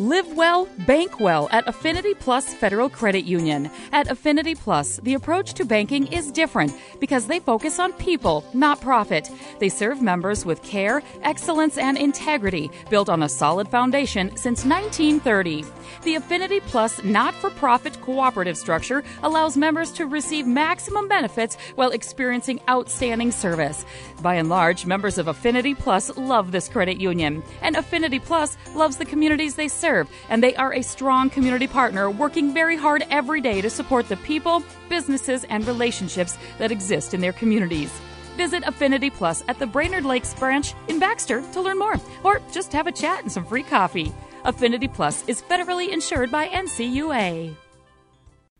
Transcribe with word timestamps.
Live 0.00 0.36
well, 0.36 0.68
bank 0.86 1.18
well 1.18 1.48
at 1.50 1.66
Affinity 1.66 2.14
Plus 2.14 2.54
Federal 2.54 2.88
Credit 2.88 3.24
Union. 3.24 3.68
At 3.90 4.08
Affinity 4.08 4.54
Plus, 4.54 4.98
the 4.98 5.14
approach 5.14 5.54
to 5.54 5.64
banking 5.64 6.06
is 6.12 6.30
different 6.30 6.72
because 7.00 7.26
they 7.26 7.40
focus 7.40 7.80
on 7.80 7.92
people, 7.94 8.44
not 8.54 8.80
profit. 8.80 9.28
They 9.58 9.68
serve 9.68 10.00
members 10.00 10.46
with 10.46 10.62
care, 10.62 11.02
excellence, 11.24 11.78
and 11.78 11.98
integrity 11.98 12.70
built 12.90 13.08
on 13.08 13.24
a 13.24 13.28
solid 13.28 13.66
foundation 13.66 14.36
since 14.36 14.64
1930. 14.64 15.64
The 16.04 16.14
Affinity 16.14 16.60
Plus 16.60 17.02
not 17.02 17.34
for 17.34 17.50
profit 17.50 18.00
cooperative 18.00 18.56
structure 18.56 19.02
allows 19.24 19.56
members 19.56 19.90
to 19.92 20.06
receive 20.06 20.46
maximum 20.46 21.08
benefits 21.08 21.56
while 21.74 21.90
experiencing 21.90 22.60
outstanding 22.70 23.32
service. 23.32 23.84
By 24.22 24.36
and 24.36 24.48
large, 24.48 24.86
members 24.86 25.18
of 25.18 25.26
Affinity 25.26 25.74
Plus 25.74 26.16
love 26.16 26.52
this 26.52 26.68
credit 26.68 27.00
union, 27.00 27.42
and 27.62 27.74
Affinity 27.74 28.20
Plus 28.20 28.56
loves 28.76 28.96
the 28.96 29.04
communities 29.04 29.56
they 29.56 29.66
serve 29.66 29.87
serve, 29.88 30.10
and 30.28 30.42
they 30.42 30.54
are 30.56 30.74
a 30.74 30.82
strong 30.82 31.30
community 31.30 31.66
partner 31.66 32.10
working 32.10 32.52
very 32.52 32.76
hard 32.76 33.06
every 33.10 33.40
day 33.40 33.60
to 33.62 33.70
support 33.70 34.06
the 34.08 34.16
people, 34.18 34.62
businesses, 34.88 35.44
and 35.44 35.66
relationships 35.66 36.36
that 36.58 36.70
exist 36.70 37.14
in 37.14 37.20
their 37.20 37.32
communities. 37.32 37.90
Visit 38.36 38.62
Affinity 38.66 39.10
Plus 39.10 39.42
at 39.48 39.58
the 39.58 39.66
Brainerd 39.66 40.04
Lakes 40.04 40.34
branch 40.34 40.74
in 40.88 40.98
Baxter 40.98 41.42
to 41.52 41.60
learn 41.60 41.78
more, 41.78 41.96
or 42.22 42.40
just 42.52 42.72
have 42.72 42.86
a 42.86 42.92
chat 42.92 43.22
and 43.22 43.32
some 43.32 43.46
free 43.46 43.62
coffee. 43.62 44.12
Affinity 44.44 44.88
Plus 44.88 45.24
is 45.26 45.42
federally 45.42 45.88
insured 45.88 46.30
by 46.30 46.48
NCUA. 46.48 47.67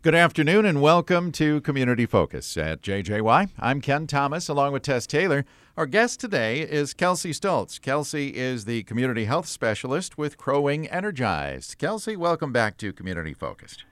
Good 0.01 0.15
afternoon 0.15 0.65
and 0.65 0.81
welcome 0.81 1.33
to 1.33 1.61
Community 1.63 2.07
Focus 2.07 2.57
at 2.57 2.83
JJY. 2.83 3.51
I'm 3.59 3.81
Ken 3.81 4.07
Thomas 4.07 4.49
along 4.49 4.73
with 4.73 4.83
Tess 4.83 5.09
Taylor. 5.09 5.45
Our 5.77 5.87
guest 5.87 6.21
today 6.21 6.61
is 6.61 6.95
Kelsey 6.95 7.33
Stoltz. 7.33 7.81
Kelsey 7.81 8.37
is 8.37 8.65
the 8.65 8.85
community 8.85 9.25
health 9.25 9.49
specialist 9.49 10.17
with 10.17 10.39
Crow 10.39 10.61
Wing 10.61 10.87
Energized. 10.87 11.79
Kelsey, 11.79 12.15
welcome 12.15 12.53
back 12.53 12.77
to 12.77 12.93
Community 12.93 13.35
Focused. 13.35 13.85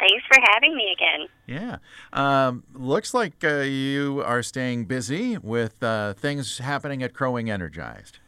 Thanks 0.00 0.24
for 0.32 0.40
having 0.50 0.74
me 0.76 0.96
again. 0.96 1.28
Yeah. 1.46 1.76
Um, 2.14 2.64
looks 2.72 3.12
like 3.12 3.44
uh, 3.44 3.58
you 3.58 4.22
are 4.24 4.42
staying 4.42 4.86
busy 4.86 5.36
with 5.36 5.82
uh, 5.82 6.14
things 6.14 6.56
happening 6.56 7.02
at 7.02 7.12
Crow 7.12 7.32
Wing 7.32 7.50
Energized. 7.50 8.18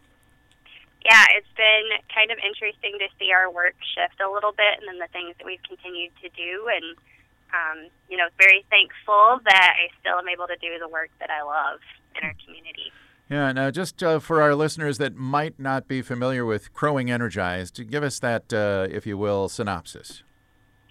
Yeah, 1.06 1.38
it's 1.38 1.54
been 1.54 1.86
kind 2.10 2.34
of 2.34 2.38
interesting 2.42 2.98
to 2.98 3.06
see 3.14 3.30
our 3.30 3.46
work 3.46 3.78
shift 3.94 4.18
a 4.18 4.26
little 4.26 4.50
bit 4.50 4.82
and 4.82 4.90
then 4.90 4.98
the 4.98 5.06
things 5.14 5.38
that 5.38 5.46
we've 5.46 5.62
continued 5.62 6.10
to 6.18 6.28
do. 6.34 6.66
And, 6.66 6.98
um, 7.54 7.78
you 8.10 8.16
know, 8.16 8.26
very 8.42 8.66
thankful 8.70 9.38
that 9.46 9.74
I 9.78 9.86
still 10.02 10.18
am 10.18 10.26
able 10.26 10.50
to 10.50 10.58
do 10.58 10.74
the 10.82 10.88
work 10.88 11.10
that 11.20 11.30
I 11.30 11.46
love 11.46 11.78
in 12.18 12.26
our 12.26 12.34
community. 12.42 12.90
Yeah, 13.30 13.52
now 13.52 13.70
just 13.70 14.02
uh, 14.02 14.18
for 14.18 14.42
our 14.42 14.56
listeners 14.56 14.98
that 14.98 15.14
might 15.14 15.60
not 15.60 15.86
be 15.86 16.02
familiar 16.02 16.44
with 16.44 16.72
Crow 16.72 16.94
Wing 16.94 17.10
Energized, 17.10 17.88
give 17.88 18.02
us 18.02 18.18
that, 18.18 18.52
uh, 18.52 18.88
if 18.90 19.06
you 19.06 19.16
will, 19.16 19.48
synopsis. 19.48 20.24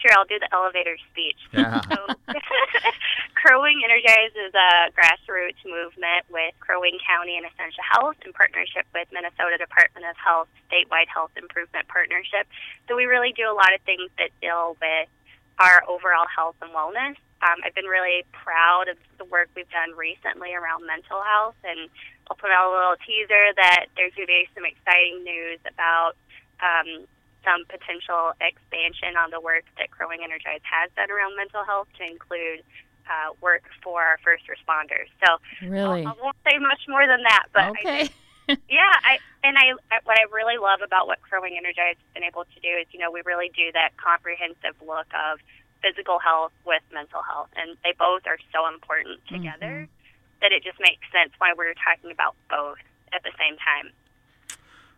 Sure, 0.06 0.14
I'll 0.14 0.30
do 0.30 0.38
the 0.38 0.53
elevator 0.53 0.98
speech. 1.09 1.42
Yeah. 1.56 1.81
So, 1.81 1.98
Wing 3.66 3.81
Energized 3.81 4.38
is 4.38 4.53
a 4.53 4.94
grassroots 4.94 5.58
movement 5.66 6.30
with 6.30 6.53
Crow 6.62 6.81
Wing 6.81 7.02
County 7.02 7.34
and 7.38 7.45
Essentia 7.50 7.81
Health 7.81 8.14
in 8.22 8.30
partnership 8.34 8.86
with 8.94 9.09
Minnesota 9.09 9.58
Department 9.58 10.06
of 10.06 10.14
Health 10.22 10.50
statewide 10.70 11.09
health 11.09 11.34
improvement 11.34 11.88
partnership. 11.89 12.45
So 12.86 12.94
we 12.94 13.09
really 13.09 13.34
do 13.34 13.50
a 13.50 13.58
lot 13.58 13.73
of 13.73 13.81
things 13.81 14.14
that 14.22 14.30
deal 14.38 14.78
with 14.78 15.09
our 15.58 15.81
overall 15.89 16.30
health 16.30 16.62
and 16.62 16.69
wellness. 16.78 17.17
Um, 17.42 17.58
I've 17.66 17.73
been 17.73 17.90
really 17.90 18.22
proud 18.34 18.86
of 18.86 18.97
the 19.17 19.25
work 19.25 19.50
we've 19.58 19.69
done 19.73 19.97
recently 19.97 20.53
around 20.53 20.86
mental 20.86 21.25
health, 21.25 21.58
and 21.66 21.90
I'll 22.30 22.38
put 22.38 22.53
out 22.53 22.69
a 22.69 22.73
little 22.73 23.00
teaser 23.02 23.50
that 23.58 23.90
there's 23.97 24.14
going 24.14 24.30
to 24.30 24.34
be 24.34 24.45
some 24.53 24.66
exciting 24.69 25.25
news 25.25 25.58
about 25.66 26.14
um, 26.62 27.09
some 27.46 27.64
potential 27.70 28.34
expansion 28.42 29.16
on 29.16 29.30
the 29.30 29.40
work 29.40 29.64
that 29.78 29.92
Crow 29.94 30.10
Wing 30.10 30.26
Energize 30.26 30.66
has 30.66 30.90
done 30.98 31.14
around 31.14 31.38
mental 31.38 31.64
health 31.64 31.88
to 32.02 32.04
include 32.04 32.66
uh, 33.06 33.38
work 33.40 33.64
for 33.86 34.02
our 34.02 34.18
first 34.25 34.44
responders. 34.50 35.14
So 35.22 35.38
really, 35.62 36.03
I 36.06 36.14
won't 36.18 36.36
say 36.42 36.58
much 36.58 36.90
more 36.90 37.06
than 37.06 37.22
that, 37.24 37.46
but 37.53 37.69
okay. 37.78 38.09
I, 38.50 38.58
yeah, 38.69 38.94
I 39.06 39.22
and 39.46 39.58
I 39.58 39.78
what 40.03 40.18
I 40.18 40.25
really 40.34 40.58
love 40.58 40.81
about 40.81 41.08
what 41.08 41.22
Crow 41.22 41.42
Wing 41.42 41.56
Energize 41.58 42.02
has 42.02 42.12
been 42.14 42.25
able 42.25 42.46
to 42.46 42.59
do 42.59 42.72
is 42.81 42.90
you 42.92 43.00
know 43.00 43.14
we 43.14 43.22
really 43.25 43.53
do 43.53 43.72
that 43.74 43.94
comprehensive 43.98 44.74
look 44.81 45.08
of 45.14 45.40
physical 45.86 46.18
health 46.18 46.53
with 46.66 46.81
mental 46.94 47.22
health, 47.22 47.50
and 47.56 47.78
they 47.86 47.94
both 47.98 48.25
are 48.25 48.42
so 48.50 48.66
important 48.66 49.22
together 49.30 49.86
mm-hmm. 49.86 50.42
that 50.42 50.52
it 50.52 50.66
just 50.66 50.81
makes 50.81 51.06
sense 51.14 51.30
why 51.38 51.53
we're 51.53 51.78
talking 51.78 52.09
about 52.09 52.34
both 52.50 52.81
at 53.14 53.22
the 53.22 53.34
same 53.38 53.58
time. 53.62 53.94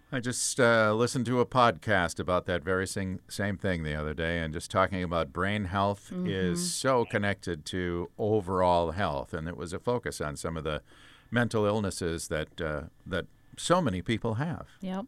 I 0.09 0.21
just 0.21 0.57
uh, 0.57 0.93
listened 0.93 1.25
to 1.25 1.41
a 1.41 1.45
podcast 1.45 2.17
about 2.17 2.45
that 2.45 2.63
very 2.63 2.87
same, 2.87 3.19
same 3.27 3.57
thing 3.57 3.83
the 3.83 3.93
other 3.93 4.13
day, 4.13 4.39
and 4.39 4.53
just 4.53 4.71
talking 4.71 5.03
about 5.03 5.33
brain 5.33 5.65
health 5.65 6.11
mm-hmm. 6.13 6.27
is 6.27 6.73
so 6.73 7.03
connected 7.03 7.65
to 7.65 8.09
overall 8.17 8.91
health, 8.91 9.33
and 9.33 9.49
it 9.49 9.57
was 9.57 9.73
a 9.73 9.79
focus 9.79 10.21
on 10.21 10.37
some 10.37 10.55
of 10.55 10.63
the 10.63 10.81
mental 11.29 11.65
illnesses 11.65 12.29
that 12.29 12.61
uh, 12.61 12.83
that 13.05 13.25
so 13.57 13.81
many 13.81 14.01
people 14.01 14.35
have. 14.35 14.67
Yep. 14.79 15.05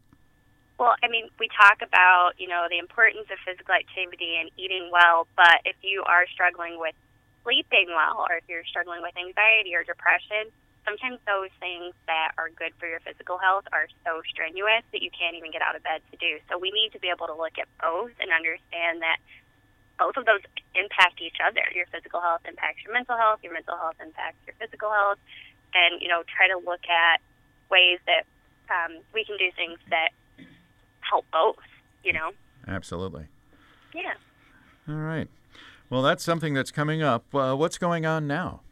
Well, 0.78 0.94
I 1.02 1.08
mean, 1.08 1.28
we 1.38 1.48
talk 1.48 1.80
about, 1.80 2.32
you 2.36 2.48
know, 2.48 2.66
the 2.68 2.78
importance 2.78 3.28
of 3.32 3.38
physical 3.44 3.74
activity 3.74 4.36
and 4.40 4.50
eating 4.56 4.90
well, 4.92 5.26
but 5.36 5.60
if 5.64 5.76
you 5.82 6.02
are 6.06 6.26
struggling 6.32 6.78
with 6.78 6.94
sleeping 7.44 7.88
well 7.88 8.24
or 8.28 8.36
if 8.36 8.44
you're 8.48 8.64
struggling 8.64 9.00
with 9.00 9.12
anxiety 9.16 9.74
or 9.76 9.84
depression, 9.84 10.52
sometimes 10.90 11.22
those 11.22 11.54
things 11.62 11.94
that 12.10 12.34
are 12.34 12.50
good 12.50 12.74
for 12.82 12.90
your 12.90 12.98
physical 13.06 13.38
health 13.38 13.62
are 13.70 13.86
so 14.02 14.18
strenuous 14.26 14.82
that 14.90 15.02
you 15.02 15.10
can't 15.14 15.38
even 15.38 15.54
get 15.54 15.62
out 15.62 15.78
of 15.78 15.86
bed 15.86 16.02
to 16.10 16.18
do. 16.18 16.42
So 16.50 16.58
we 16.58 16.74
need 16.74 16.90
to 16.92 16.98
be 16.98 17.06
able 17.14 17.30
to 17.30 17.34
look 17.38 17.54
at 17.62 17.70
both 17.78 18.10
and 18.18 18.34
understand 18.34 18.98
that 19.06 19.22
both 20.02 20.18
of 20.18 20.26
those 20.26 20.42
impact 20.74 21.22
each 21.22 21.38
other. 21.38 21.62
Your 21.70 21.86
physical 21.94 22.18
health 22.18 22.42
impacts 22.42 22.82
your 22.82 22.92
mental 22.92 23.14
health, 23.14 23.38
your 23.46 23.54
mental 23.54 23.78
health 23.78 24.02
impacts 24.02 24.42
your 24.46 24.58
physical 24.58 24.90
health, 24.90 25.22
and, 25.70 26.02
you 26.02 26.08
know, 26.10 26.26
try 26.26 26.50
to 26.50 26.58
look 26.58 26.82
at 26.90 27.22
ways 27.70 28.02
that 28.10 28.26
um, 28.66 28.98
we 29.14 29.22
can 29.22 29.38
do 29.38 29.54
things 29.54 29.78
that 29.94 30.10
help 31.06 31.24
both, 31.30 31.62
you 32.02 32.12
know? 32.12 32.34
Absolutely. 32.66 33.30
Yeah. 33.94 34.18
All 34.88 34.98
right. 34.98 35.28
Well, 35.88 36.02
that's 36.02 36.24
something 36.24 36.54
that's 36.54 36.70
coming 36.70 37.02
up. 37.02 37.32
Uh, 37.34 37.54
what's 37.54 37.78
going 37.78 38.06
on 38.06 38.26
now? 38.26 38.62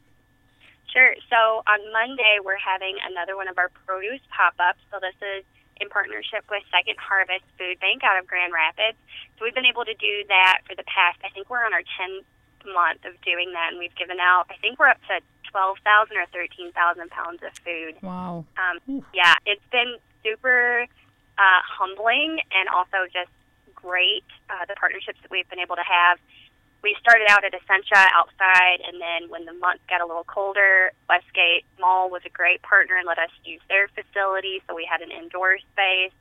Sure. 0.92 1.14
So 1.28 1.62
on 1.68 1.80
Monday, 1.92 2.40
we're 2.42 2.60
having 2.60 2.96
another 3.04 3.36
one 3.36 3.48
of 3.48 3.58
our 3.58 3.68
produce 3.86 4.24
pop 4.32 4.54
ups. 4.58 4.80
So 4.90 4.98
this 5.00 5.16
is 5.20 5.44
in 5.80 5.88
partnership 5.88 6.44
with 6.50 6.62
Second 6.70 6.98
Harvest 6.98 7.44
Food 7.56 7.78
Bank 7.78 8.02
out 8.02 8.18
of 8.18 8.26
Grand 8.26 8.52
Rapids. 8.52 8.98
So 9.36 9.44
we've 9.44 9.54
been 9.54 9.68
able 9.68 9.84
to 9.84 9.94
do 9.94 10.26
that 10.28 10.66
for 10.66 10.74
the 10.74 10.84
past, 10.84 11.18
I 11.22 11.30
think 11.30 11.48
we're 11.48 11.62
on 11.64 11.72
our 11.72 11.86
10th 11.86 12.26
month 12.66 13.04
of 13.06 13.14
doing 13.22 13.54
that, 13.54 13.70
and 13.70 13.78
we've 13.78 13.94
given 13.94 14.18
out, 14.18 14.46
I 14.50 14.56
think 14.60 14.78
we're 14.78 14.90
up 14.90 15.00
to 15.08 15.22
12,000 15.50 16.16
or 16.16 16.26
13,000 16.32 16.74
pounds 17.10 17.40
of 17.46 17.52
food. 17.62 17.94
Wow. 18.02 18.44
Um, 18.58 19.04
yeah, 19.14 19.34
it's 19.46 19.64
been 19.70 19.96
super 20.22 20.86
uh, 21.38 21.60
humbling 21.62 22.40
and 22.52 22.68
also 22.68 23.06
just 23.12 23.30
great. 23.74 24.26
Uh, 24.50 24.66
the 24.66 24.74
partnerships 24.74 25.18
that 25.22 25.30
we've 25.30 25.48
been 25.48 25.60
able 25.60 25.76
to 25.76 25.86
have. 25.86 26.18
We 26.82 26.96
started 27.00 27.26
out 27.28 27.42
at 27.44 27.52
Essentia 27.54 28.06
outside, 28.14 28.80
and 28.86 29.00
then 29.00 29.28
when 29.28 29.44
the 29.44 29.52
months 29.52 29.82
got 29.88 30.00
a 30.00 30.06
little 30.06 30.24
colder, 30.24 30.92
Westgate 31.08 31.66
Mall 31.80 32.08
was 32.08 32.22
a 32.24 32.30
great 32.30 32.62
partner 32.62 32.96
and 32.96 33.06
let 33.06 33.18
us 33.18 33.30
use 33.44 33.60
their 33.68 33.88
facility, 33.88 34.62
so 34.66 34.74
we 34.74 34.86
had 34.86 35.02
an 35.02 35.10
indoor 35.10 35.58
space. 35.74 36.14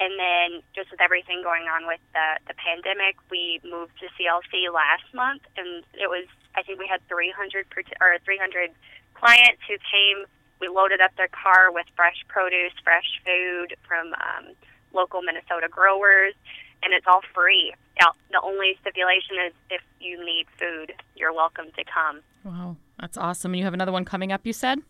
And 0.00 0.18
then, 0.18 0.62
just 0.74 0.90
with 0.90 1.00
everything 1.00 1.42
going 1.44 1.68
on 1.68 1.86
with 1.86 2.00
the, 2.16 2.40
the 2.48 2.54
pandemic, 2.56 3.20
we 3.30 3.60
moved 3.62 3.92
to 4.00 4.08
CLC 4.16 4.72
last 4.72 5.04
month, 5.14 5.42
and 5.56 5.84
it 5.94 6.08
was 6.08 6.26
I 6.56 6.62
think 6.62 6.80
we 6.80 6.88
had 6.88 7.00
300 7.06 7.66
or 8.00 8.18
300 8.24 8.70
clients 9.14 9.62
who 9.68 9.76
came 9.78 10.26
we 10.60 10.68
loaded 10.68 11.00
up 11.00 11.16
their 11.16 11.32
car 11.32 11.72
with 11.72 11.86
fresh 11.96 12.20
produce, 12.28 12.72
fresh 12.84 13.08
food 13.24 13.74
from 13.88 14.12
um, 14.12 14.52
local 14.92 15.22
Minnesota 15.22 15.68
growers, 15.70 16.34
and 16.82 16.92
it's 16.92 17.06
all 17.06 17.20
free. 17.34 17.74
Now, 18.00 18.12
the 18.30 18.40
only 18.42 18.76
stipulation 18.80 19.36
is 19.46 19.52
if 19.70 19.82
you 20.00 20.24
need 20.24 20.46
food, 20.58 20.92
you're 21.16 21.32
welcome 21.32 21.66
to 21.76 21.84
come. 21.84 22.20
Wow, 22.44 22.76
that's 22.98 23.16
awesome. 23.16 23.52
And 23.52 23.58
you 23.58 23.64
have 23.64 23.74
another 23.74 23.92
one 23.92 24.04
coming 24.04 24.32
up, 24.32 24.42
you 24.44 24.52
said? 24.52 24.80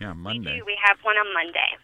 Yeah, 0.00 0.12
Monday. 0.12 0.52
We 0.54 0.58
do. 0.60 0.64
We 0.64 0.78
have 0.86 0.98
one 1.02 1.16
on 1.16 1.32
Monday. 1.34 1.76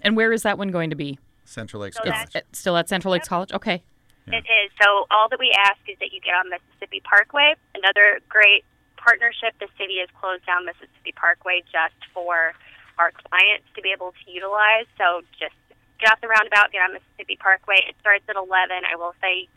And 0.00 0.16
where 0.16 0.32
is 0.32 0.42
that 0.42 0.58
one 0.58 0.70
going 0.70 0.90
to 0.90 0.96
be? 0.96 1.18
Central 1.44 1.82
Lakes 1.82 1.96
So 1.96 2.04
College. 2.04 2.28
It's 2.34 2.58
still 2.58 2.76
at 2.76 2.88
Central 2.88 3.12
Lakes 3.12 3.28
College? 3.28 3.52
Okay. 3.52 3.82
Yeah. 4.26 4.38
It 4.38 4.44
is. 4.44 4.70
So 4.82 5.06
all 5.10 5.28
that 5.30 5.38
we 5.38 5.52
ask 5.58 5.78
is 5.88 5.96
that 6.00 6.12
you 6.12 6.20
get 6.20 6.34
on 6.34 6.50
Mississippi 6.50 7.00
Parkway. 7.00 7.54
Another 7.74 8.20
great 8.28 8.64
partnership. 8.96 9.54
The 9.58 9.68
city 9.78 9.98
has 10.00 10.08
closed 10.20 10.44
down 10.46 10.66
Mississippi 10.66 11.12
Parkway 11.16 11.62
just 11.72 11.96
for 12.12 12.52
our 12.98 13.12
clients 13.12 13.64
to 13.76 13.82
be 13.82 13.90
able 13.92 14.12
to 14.12 14.30
utilize. 14.30 14.84
So 14.98 15.22
just 15.38 15.56
get 16.00 16.12
off 16.12 16.20
the 16.20 16.28
roundabout, 16.28 16.72
get 16.72 16.82
on 16.82 16.94
Mississippi 16.94 17.36
Parkway. 17.36 17.82
It 17.88 17.94
starts 18.00 18.24
at 18.28 18.36
11. 18.36 18.48
I 18.86 18.96
will 18.96 19.14
say 19.20 19.48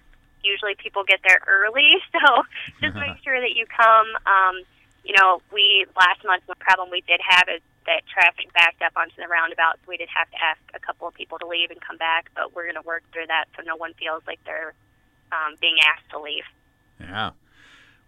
usually 0.44 0.76
people 0.76 1.04
get 1.06 1.22
there 1.26 1.42
early, 1.48 2.02
so 2.14 2.44
just 2.82 2.96
make 2.96 3.18
sure 3.24 3.40
that 3.40 3.54
you 3.56 3.66
come. 3.70 4.10
Um, 4.26 4.66
you 5.06 5.14
know, 5.18 5.42
we 5.54 5.86
last 5.98 6.22
month 6.26 6.44
the 6.48 6.56
problem 6.60 6.90
we 6.90 7.02
did 7.02 7.22
have 7.26 7.50
is 7.50 7.62
that 7.86 8.06
Traffic 8.06 8.54
backed 8.54 8.82
up 8.82 8.94
onto 8.96 9.18
the 9.18 9.28
roundabout, 9.28 9.82
so 9.82 9.90
we 9.90 9.98
did 9.98 10.10
have 10.14 10.30
to 10.30 10.38
ask 10.38 10.62
a 10.76 10.80
couple 10.80 11.08
of 11.08 11.14
people 11.14 11.40
to 11.40 11.48
leave 11.48 11.72
and 11.72 11.82
come 11.82 11.98
back. 11.98 12.30
But 12.36 12.54
we're 12.54 12.66
going 12.70 12.78
to 12.82 12.86
work 12.86 13.04
through 13.14 13.28
that 13.28 13.46
so 13.58 13.64
no 13.66 13.76
one 13.76 13.94
feels 13.98 14.22
like 14.28 14.40
they're 14.46 14.74
um, 15.32 15.56
being 15.60 15.78
asked 15.82 16.10
to 16.12 16.20
leave. 16.22 16.46
Yeah. 17.00 17.32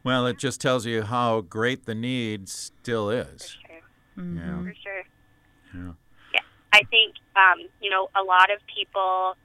Well, 0.03 0.27
it 0.27 0.37
just 0.37 0.59
tells 0.59 0.85
you 0.85 1.03
how 1.03 1.41
great 1.41 1.85
the 1.85 1.95
need 1.95 2.49
still 2.49 3.09
is. 3.09 3.25
For 3.25 3.31
is. 3.37 3.55
sure. 3.55 4.25
Yeah. 4.35 4.63
For 4.63 4.75
sure. 4.83 5.03
Yeah. 5.73 5.91
Yeah, 6.33 6.41
I 6.73 6.83
think 6.83 7.15
um, 7.35 7.65
you 7.81 7.89
know 7.89 8.09
a 8.15 8.23
lot 8.23 8.51
of 8.51 8.59
people 8.67 9.35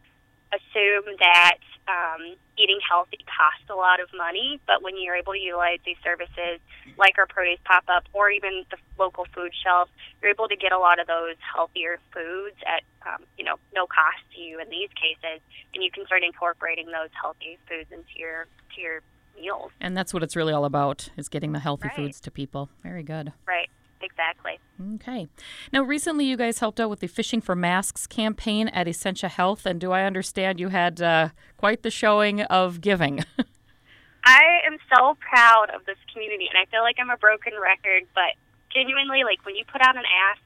assume 0.52 1.05
that 1.20 1.61
um, 1.88 2.37
eating 2.56 2.81
healthy 2.85 3.20
costs 3.29 3.69
a 3.69 3.75
lot 3.75 4.00
of 4.00 4.08
money, 4.17 4.61
but 4.67 4.82
when 4.82 4.96
you're 4.96 5.17
able 5.17 5.32
to 5.32 5.38
utilize 5.38 5.79
these 5.85 6.00
services 6.05 6.61
like 6.96 7.17
our 7.17 7.26
produce 7.26 7.61
pop 7.64 7.85
up 7.88 8.05
or 8.12 8.31
even 8.31 8.64
the 8.70 8.76
local 8.99 9.26
food 9.35 9.52
shelf, 9.64 9.88
you're 10.20 10.31
able 10.31 10.49
to 10.49 10.56
get 10.56 10.73
a 10.73 10.79
lot 10.79 10.99
of 10.99 11.06
those 11.06 11.37
healthier 11.40 12.00
foods 12.12 12.56
at 12.64 12.82
um, 13.08 13.25
you 13.37 13.44
know 13.44 13.56
no 13.75 13.87
cost 13.87 14.20
to 14.35 14.40
you 14.40 14.61
in 14.61 14.69
these 14.69 14.90
cases, 14.96 15.40
and 15.75 15.82
you 15.82 15.90
can 15.90 16.05
start 16.06 16.23
incorporating 16.25 16.87
those 16.87 17.12
healthy 17.17 17.58
foods 17.69 17.88
into 17.93 18.17
your 18.17 18.46
to 18.75 18.81
your 18.81 19.00
meals. 19.40 19.70
And 19.81 19.96
that's 19.96 20.12
what 20.12 20.23
it's 20.23 20.37
really 20.37 20.52
all 20.52 20.64
about 20.64 21.08
is 21.17 21.29
getting 21.29 21.52
the 21.52 21.61
healthy 21.61 21.88
Right. 21.88 21.96
foods 21.96 22.20
to 22.23 22.31
people. 22.31 22.70
Very 22.82 23.02
good. 23.02 23.32
Right. 23.46 23.70
Exactly. 24.00 24.58
Okay. 24.94 25.28
Now, 25.72 25.82
recently 25.82 26.24
you 26.24 26.36
guys 26.36 26.60
helped 26.60 26.78
out 26.78 26.90
with 26.90 27.00
the 27.00 27.08
Fishing 27.08 27.40
for 27.40 27.56
Masks 27.56 28.06
campaign 28.06 28.68
at 28.68 28.86
Essentia 28.86 29.28
Health, 29.28 29.66
and 29.66 29.80
do 29.80 29.92
I 29.92 30.04
understand 30.04 30.60
you 30.60 30.68
had 30.68 31.02
uh, 31.02 31.30
quite 31.56 31.82
the 31.82 31.90
showing 31.90 32.42
of 32.42 32.80
giving? 32.80 33.24
I 34.24 34.60
am 34.66 34.78
so 34.94 35.16
proud 35.20 35.70
of 35.74 35.84
this 35.86 35.98
community, 36.12 36.46
and 36.52 36.58
I 36.60 36.70
feel 36.70 36.82
like 36.82 36.96
I'm 37.00 37.10
a 37.10 37.16
broken 37.16 37.54
record, 37.60 38.06
but 38.14 38.36
genuinely, 38.70 39.24
like 39.24 39.44
when 39.44 39.56
you 39.56 39.64
put 39.64 39.80
out 39.80 39.96
an 39.96 40.04
ask, 40.04 40.42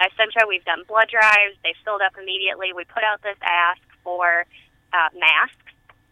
Essentia, 0.00 0.44
we've 0.48 0.64
done 0.64 0.82
blood 0.88 1.08
drives, 1.08 1.54
they 1.62 1.74
filled 1.84 2.02
up 2.02 2.12
immediately. 2.20 2.72
We 2.74 2.84
put 2.84 3.04
out 3.04 3.22
this 3.22 3.38
ask 3.40 3.80
for 4.02 4.44
uh, 4.92 5.08
masks, 5.14 5.63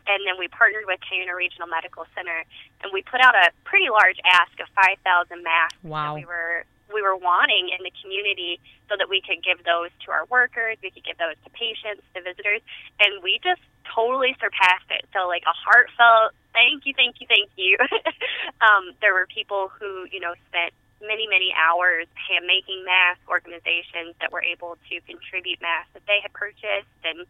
and 0.06 0.26
then 0.26 0.38
we 0.38 0.48
partnered 0.48 0.84
with 0.86 1.00
Cuyuna 1.06 1.34
Regional 1.34 1.68
Medical 1.68 2.06
Center, 2.14 2.44
and 2.82 2.92
we 2.92 3.02
put 3.02 3.20
out 3.20 3.34
a 3.34 3.50
pretty 3.64 3.90
large 3.90 4.18
ask 4.24 4.52
of 4.60 4.68
5,000 4.74 5.42
masks 5.42 5.78
Wow. 5.82 6.14
that 6.14 6.20
we 6.20 6.24
were 6.26 6.64
we 6.92 7.00
were 7.00 7.16
wanting 7.16 7.72
in 7.72 7.80
the 7.80 7.92
community 8.04 8.60
so 8.90 9.00
that 9.00 9.08
we 9.08 9.22
could 9.24 9.40
give 9.40 9.64
those 9.64 9.88
to 10.04 10.12
our 10.12 10.26
workers, 10.28 10.76
we 10.84 10.90
could 10.90 11.04
give 11.04 11.16
those 11.16 11.40
to 11.40 11.48
patients, 11.56 12.04
to 12.12 12.20
visitors, 12.20 12.60
and 13.00 13.22
we 13.24 13.40
just 13.40 13.64
totally 13.88 14.36
surpassed 14.36 14.92
it. 14.92 15.08
So 15.16 15.24
like 15.26 15.42
a 15.48 15.56
heartfelt 15.56 16.36
thank 16.52 16.86
you, 16.86 16.92
thank 16.94 17.16
you, 17.20 17.26
thank 17.26 17.50
you. 17.56 17.76
um, 18.60 18.92
there 19.00 19.12
were 19.12 19.26
people 19.26 19.72
who 19.80 20.06
you 20.12 20.20
know 20.20 20.34
spent 20.48 20.72
many 21.00 21.26
many 21.26 21.52
hours 21.56 22.06
hand 22.14 22.46
making 22.46 22.84
masks, 22.84 23.24
organizations 23.28 24.14
that 24.20 24.30
were 24.30 24.44
able 24.44 24.78
to 24.88 25.00
contribute 25.08 25.60
masks 25.60 25.90
that 25.94 26.04
they 26.06 26.20
had 26.22 26.32
purchased 26.32 26.92
and 27.04 27.26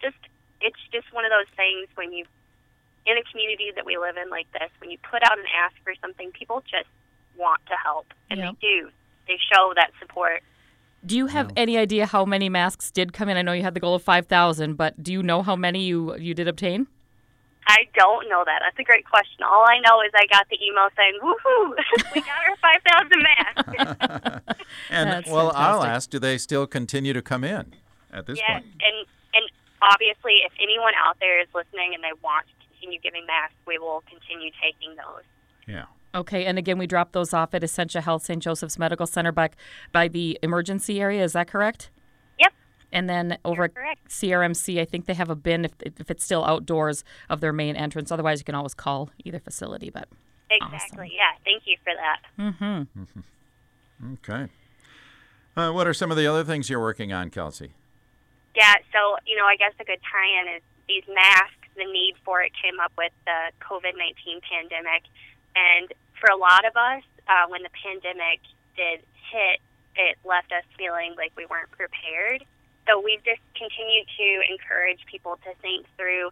just 0.00 0.16
it's 0.66 0.80
just 0.90 1.06
one 1.12 1.24
of 1.24 1.30
those 1.30 1.50
things 1.56 1.86
when 1.94 2.12
you 2.12 2.24
in 3.06 3.16
a 3.18 3.24
community 3.30 3.68
that 3.76 3.84
we 3.84 3.98
live 3.98 4.16
in 4.16 4.30
like 4.30 4.50
this 4.52 4.70
when 4.80 4.90
you 4.90 4.98
put 5.08 5.22
out 5.22 5.38
an 5.38 5.44
ask 5.64 5.76
for 5.84 5.92
something 6.00 6.32
people 6.32 6.62
just 6.64 6.88
want 7.36 7.60
to 7.66 7.76
help 7.82 8.06
and 8.30 8.40
Yep. 8.40 8.54
they 8.60 8.66
do 8.68 8.76
they 9.28 9.38
show 9.52 9.72
that 9.76 9.90
support 10.00 10.42
do 11.06 11.16
you 11.18 11.26
have 11.26 11.52
any 11.54 11.76
idea 11.76 12.06
how 12.06 12.24
many 12.24 12.48
masks 12.48 12.90
did 12.90 13.12
come 13.12 13.28
in? 13.28 13.36
I 13.36 13.42
know 13.42 13.52
you 13.52 13.62
had 13.62 13.74
the 13.74 13.80
goal 13.80 13.94
of 13.94 14.02
5,000, 14.02 14.74
but 14.74 15.02
do 15.02 15.12
you 15.12 15.22
know 15.22 15.42
how 15.42 15.54
many 15.54 15.84
you, 15.84 16.16
you 16.16 16.32
did 16.32 16.48
obtain? 16.48 16.86
I 17.66 17.84
don't 17.94 18.28
know 18.30 18.42
that. 18.46 18.60
That's 18.62 18.78
a 18.78 18.84
great 18.84 19.04
question. 19.04 19.44
All 19.44 19.66
I 19.66 19.80
know 19.80 20.00
is 20.00 20.12
I 20.14 20.26
got 20.30 20.46
the 20.50 20.58
email 20.64 20.88
saying, 20.96 21.18
"Woohoo! 21.22 21.74
we 22.14 22.20
got 22.20 22.38
our 22.48 22.56
5,000 22.56 23.22
masks." 23.22 24.54
And 24.90 25.10
That's 25.10 25.30
well, 25.30 25.52
I'll 25.54 25.82
ask, 25.82 26.10
do 26.10 26.18
they 26.18 26.36
still 26.38 26.66
continue 26.66 27.12
to 27.12 27.22
come 27.22 27.44
in 27.44 27.74
at 28.12 28.26
this 28.26 28.38
yes, 28.38 28.62
point? 28.62 28.64
and 28.64 28.82
and 28.82 29.06
obviously, 29.92 30.42
if 30.44 30.52
anyone 30.60 30.92
out 30.96 31.16
there 31.20 31.40
is 31.40 31.48
listening 31.54 31.94
and 31.94 32.02
they 32.02 32.12
want 32.22 32.46
to 32.46 32.66
continue 32.68 33.00
giving 33.00 33.26
masks, 33.26 33.56
we 33.66 33.78
will 33.78 34.02
continue 34.08 34.50
taking 34.62 34.96
those. 34.96 35.24
Yeah. 35.66 35.84
Okay, 36.14 36.44
and 36.44 36.58
again, 36.58 36.78
we 36.78 36.86
drop 36.86 37.12
those 37.12 37.34
off 37.34 37.54
at 37.54 37.64
Essentia 37.64 38.00
Health 38.00 38.24
St. 38.24 38.40
Joseph's 38.40 38.78
Medical 38.78 39.06
Center 39.06 39.32
back 39.32 39.56
by 39.90 40.06
the 40.06 40.38
emergency 40.42 41.00
area. 41.00 41.24
Is 41.24 41.32
that 41.32 41.48
correct? 41.48 41.90
Yep. 42.38 42.52
And 42.92 43.10
then 43.10 43.38
over 43.44 43.64
at. 43.64 43.72
CRMC, 44.08 44.80
I 44.80 44.84
think 44.84 45.06
they 45.06 45.14
have 45.14 45.30
a 45.30 45.34
bin 45.34 45.64
if, 45.64 45.72
if 45.80 46.10
it's 46.10 46.22
still 46.24 46.44
outdoors 46.44 47.02
of 47.28 47.40
their 47.40 47.52
main 47.52 47.74
entrance. 47.74 48.12
Otherwise, 48.12 48.40
you 48.40 48.44
can 48.44 48.54
always 48.54 48.74
call 48.74 49.10
either 49.24 49.40
facility. 49.40 49.90
But 49.90 50.08
Exactly. 50.50 51.12
Yeah. 51.14 51.32
Thank 51.44 51.64
you 51.66 51.76
for 51.82 51.92
that. 51.94 52.20
Mm 52.38 52.88
hmm. 52.94 53.20
Okay. 54.14 54.48
Uh, 55.56 55.70
what 55.70 55.86
are 55.86 55.94
some 55.94 56.10
of 56.10 56.16
the 56.16 56.26
other 56.26 56.44
things 56.44 56.68
you're 56.68 56.80
working 56.80 57.12
on, 57.12 57.30
Kelsey? 57.30 57.70
Yeah, 58.54 58.74
so, 58.94 59.18
you 59.26 59.34
know, 59.36 59.46
I 59.46 59.56
guess 59.56 59.74
a 59.80 59.84
good 59.84 60.00
tie 60.06 60.30
in 60.40 60.56
is 60.56 60.62
these 60.86 61.02
masks, 61.10 61.66
the 61.76 61.84
need 61.84 62.14
for 62.24 62.42
it 62.42 62.52
came 62.54 62.78
up 62.78 62.92
with 62.96 63.12
the 63.26 63.50
COVID 63.58 63.98
19 63.98 64.40
pandemic. 64.46 65.02
And 65.58 65.90
for 66.18 66.30
a 66.30 66.38
lot 66.38 66.62
of 66.62 66.78
us, 66.78 67.02
uh, 67.26 67.50
when 67.50 67.62
the 67.66 67.74
pandemic 67.74 68.40
did 68.78 69.02
hit, 69.30 69.58
it 69.96 70.18
left 70.22 70.50
us 70.54 70.62
feeling 70.78 71.14
like 71.18 71.34
we 71.36 71.46
weren't 71.46 71.70
prepared. 71.70 72.46
So 72.86 73.00
we've 73.00 73.22
just 73.24 73.42
continued 73.58 74.06
to 74.18 74.28
encourage 74.50 75.02
people 75.10 75.38
to 75.42 75.50
think 75.62 75.86
through, 75.96 76.30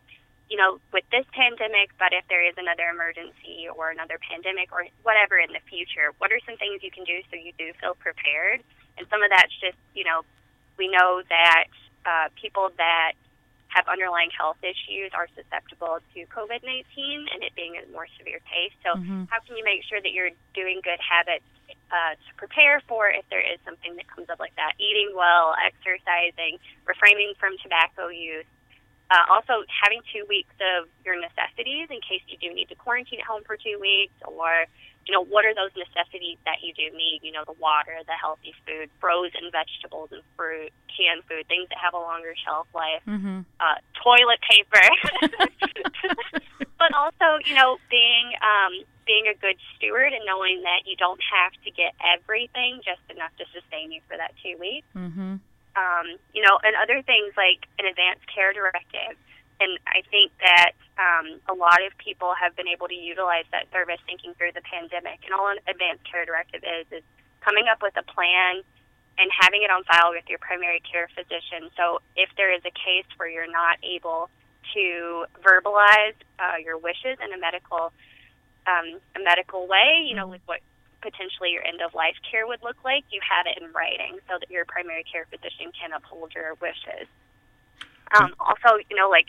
you 0.50 0.58
know, 0.58 0.78
with 0.92 1.06
this 1.10 1.24
pandemic, 1.32 1.90
but 1.98 2.12
if 2.12 2.26
there 2.28 2.44
is 2.44 2.54
another 2.58 2.86
emergency 2.92 3.66
or 3.66 3.90
another 3.90 4.19
pandemic 4.20 4.70
or 4.70 4.84
whatever 5.02 5.38
in 5.38 5.50
the 5.50 5.64
future, 5.66 6.12
what 6.19 6.30
are 6.30 6.42
some 6.44 6.58
things 6.58 6.82
you 6.82 6.90
can 6.90 7.02
do 7.02 7.24
so 7.30 7.40
you 7.40 7.56
do 7.56 7.72
feel 7.80 7.94
prepared? 7.98 8.60
And 8.98 9.06
some 9.08 9.22
of 9.22 9.30
that's 9.30 9.54
just, 9.58 9.78
you 9.96 10.04
know, 10.04 10.22
we 10.76 10.92
know 10.92 11.22
that 11.30 11.72
uh, 12.06 12.28
people 12.40 12.70
that 12.78 13.12
have 13.72 13.88
underlying 13.88 14.28
health 14.37 14.60
issues 14.60 15.10
are 15.16 15.28
susceptible 15.32 15.99
to 16.12 16.19
COVID 16.28 16.60
19 16.60 16.84
and 17.32 17.43
it 17.43 17.56
being 17.56 17.81
a 17.81 17.88
more 17.90 18.06
severe 18.19 18.40
case. 18.44 18.72
So, 18.84 18.93
how 19.32 19.40
can 19.40 19.56
you 19.56 19.64
make 19.64 19.82
sure 19.88 20.00
that 20.00 20.12
you're 20.12 20.37
doing 20.52 20.81
good 20.84 21.00
habits 21.00 21.49
uh, 21.88 22.14
to 22.20 22.31
prepare 22.37 22.84
for 22.84 23.08
if 23.08 23.25
there 23.32 23.40
is 23.40 23.56
something 23.64 23.96
that 23.96 24.06
comes 24.12 24.28
up 24.28 24.38
like 24.38 24.54
that? 24.56 24.76
Eating 24.76 25.16
well, 25.16 25.56
exercising, 25.56 26.60
refraining 26.84 27.32
from 27.40 27.56
tobacco 27.64 28.08
use. 28.08 28.48
Uh, 29.08 29.25
also, 29.28 29.64
having 29.69 30.00
two 30.12 30.25
weeks 30.28 30.52
of 30.60 30.88
your 31.05 31.16
necessities 31.20 31.88
in 31.88 32.00
case 32.00 32.25
you 32.28 32.37
do 32.40 32.52
need 32.52 32.69
to 32.69 32.76
quarantine 32.76 33.20
at 33.20 33.26
home 33.26 33.43
for 33.44 33.56
two 33.56 33.76
weeks, 33.81 34.16
or 34.25 34.64
you 35.06 35.12
know, 35.12 35.25
what 35.25 35.44
are 35.44 35.54
those 35.54 35.75
necessities 35.75 36.38
that 36.44 36.62
you 36.62 36.72
do 36.75 36.94
need? 36.96 37.20
You 37.22 37.32
know, 37.32 37.43
the 37.46 37.58
water, 37.58 37.99
the 38.06 38.14
healthy 38.14 38.54
food, 38.66 38.90
frozen 39.00 39.50
vegetables 39.50 40.10
and 40.12 40.22
fruit, 40.37 40.70
canned 40.87 41.25
food, 41.26 41.46
things 41.49 41.69
that 41.70 41.78
have 41.78 41.94
a 41.94 41.99
longer 41.99 42.34
shelf 42.38 42.66
life, 42.75 43.02
uh, 43.58 43.78
toilet 43.99 44.38
paper. 44.46 44.87
but 46.79 46.94
also, 46.94 47.43
you 47.46 47.55
know, 47.55 47.79
being 47.91 48.34
um, 48.43 48.72
being 49.06 49.26
a 49.26 49.34
good 49.34 49.58
steward 49.74 50.12
and 50.12 50.22
knowing 50.26 50.62
that 50.62 50.86
you 50.86 50.94
don't 50.96 51.20
have 51.22 51.53
to 51.67 51.70
get 51.70 51.94
everything, 51.98 52.79
just 52.86 53.03
enough 53.10 53.34
to 53.38 53.44
sustain 53.50 53.91
you 53.91 54.00
for 54.06 54.17
that 54.17 54.34
two 54.43 54.58
weeks. 54.58 54.86
mm-hmm. 54.94 55.43
Um, 55.72 56.06
you 56.36 56.44
know, 56.44 56.60
and 56.62 56.76
other 56.76 57.00
things 57.00 57.32
like 57.32 57.65
an 57.81 57.88
advanced 57.88 58.29
care 58.29 58.53
directive. 58.53 59.17
And 59.62 59.78
I 59.86 60.02
think 60.10 60.32
that 60.42 60.72
um, 60.98 61.38
a 61.46 61.54
lot 61.54 61.78
of 61.86 61.96
people 61.98 62.34
have 62.34 62.56
been 62.56 62.66
able 62.66 62.88
to 62.88 62.94
utilize 62.94 63.46
that 63.52 63.70
service 63.70 64.02
thinking 64.06 64.34
through 64.34 64.52
the 64.52 64.62
pandemic. 64.66 65.22
And 65.24 65.32
all 65.32 65.46
an 65.48 65.62
advanced 65.70 66.02
care 66.10 66.26
directive 66.26 66.66
is 66.66 66.86
is 66.90 67.04
coming 67.46 67.66
up 67.70 67.78
with 67.82 67.94
a 67.96 68.02
plan 68.02 68.62
and 69.19 69.31
having 69.38 69.62
it 69.62 69.70
on 69.70 69.84
file 69.84 70.10
with 70.10 70.26
your 70.28 70.38
primary 70.38 70.82
care 70.82 71.08
physician. 71.14 71.70
So 71.76 72.00
if 72.16 72.31
there 72.36 72.50
is 72.50 72.62
a 72.66 72.74
case 72.74 73.06
where 73.16 73.28
you're 73.28 73.50
not 73.50 73.78
able 73.82 74.31
to 74.74 75.26
verbalize 75.42 76.16
uh, 76.38 76.58
your 76.64 76.78
wishes 76.78 77.19
in 77.22 77.32
a 77.32 77.38
medical 77.38 77.92
um, 78.66 78.98
a 79.14 79.20
medical 79.22 79.66
way, 79.66 80.06
you 80.06 80.14
know, 80.14 80.28
like 80.28 80.42
what 80.46 80.60
potentially 81.02 81.50
your 81.50 81.66
end 81.66 81.82
of 81.82 81.94
life 81.94 82.14
care 82.31 82.46
would 82.46 82.62
look 82.62 82.78
like, 82.84 83.04
you 83.10 83.20
have 83.20 83.46
it 83.46 83.58
in 83.60 83.72
writing 83.72 84.19
so 84.31 84.38
that 84.38 84.48
your 84.50 84.64
primary 84.64 85.02
care 85.02 85.26
physician 85.31 85.72
can 85.74 85.92
uphold 85.92 86.32
your 86.34 86.54
wishes. 86.62 87.10
Um, 88.14 88.34
also, 88.38 88.78
you 88.88 88.96
know, 88.96 89.10
like 89.10 89.26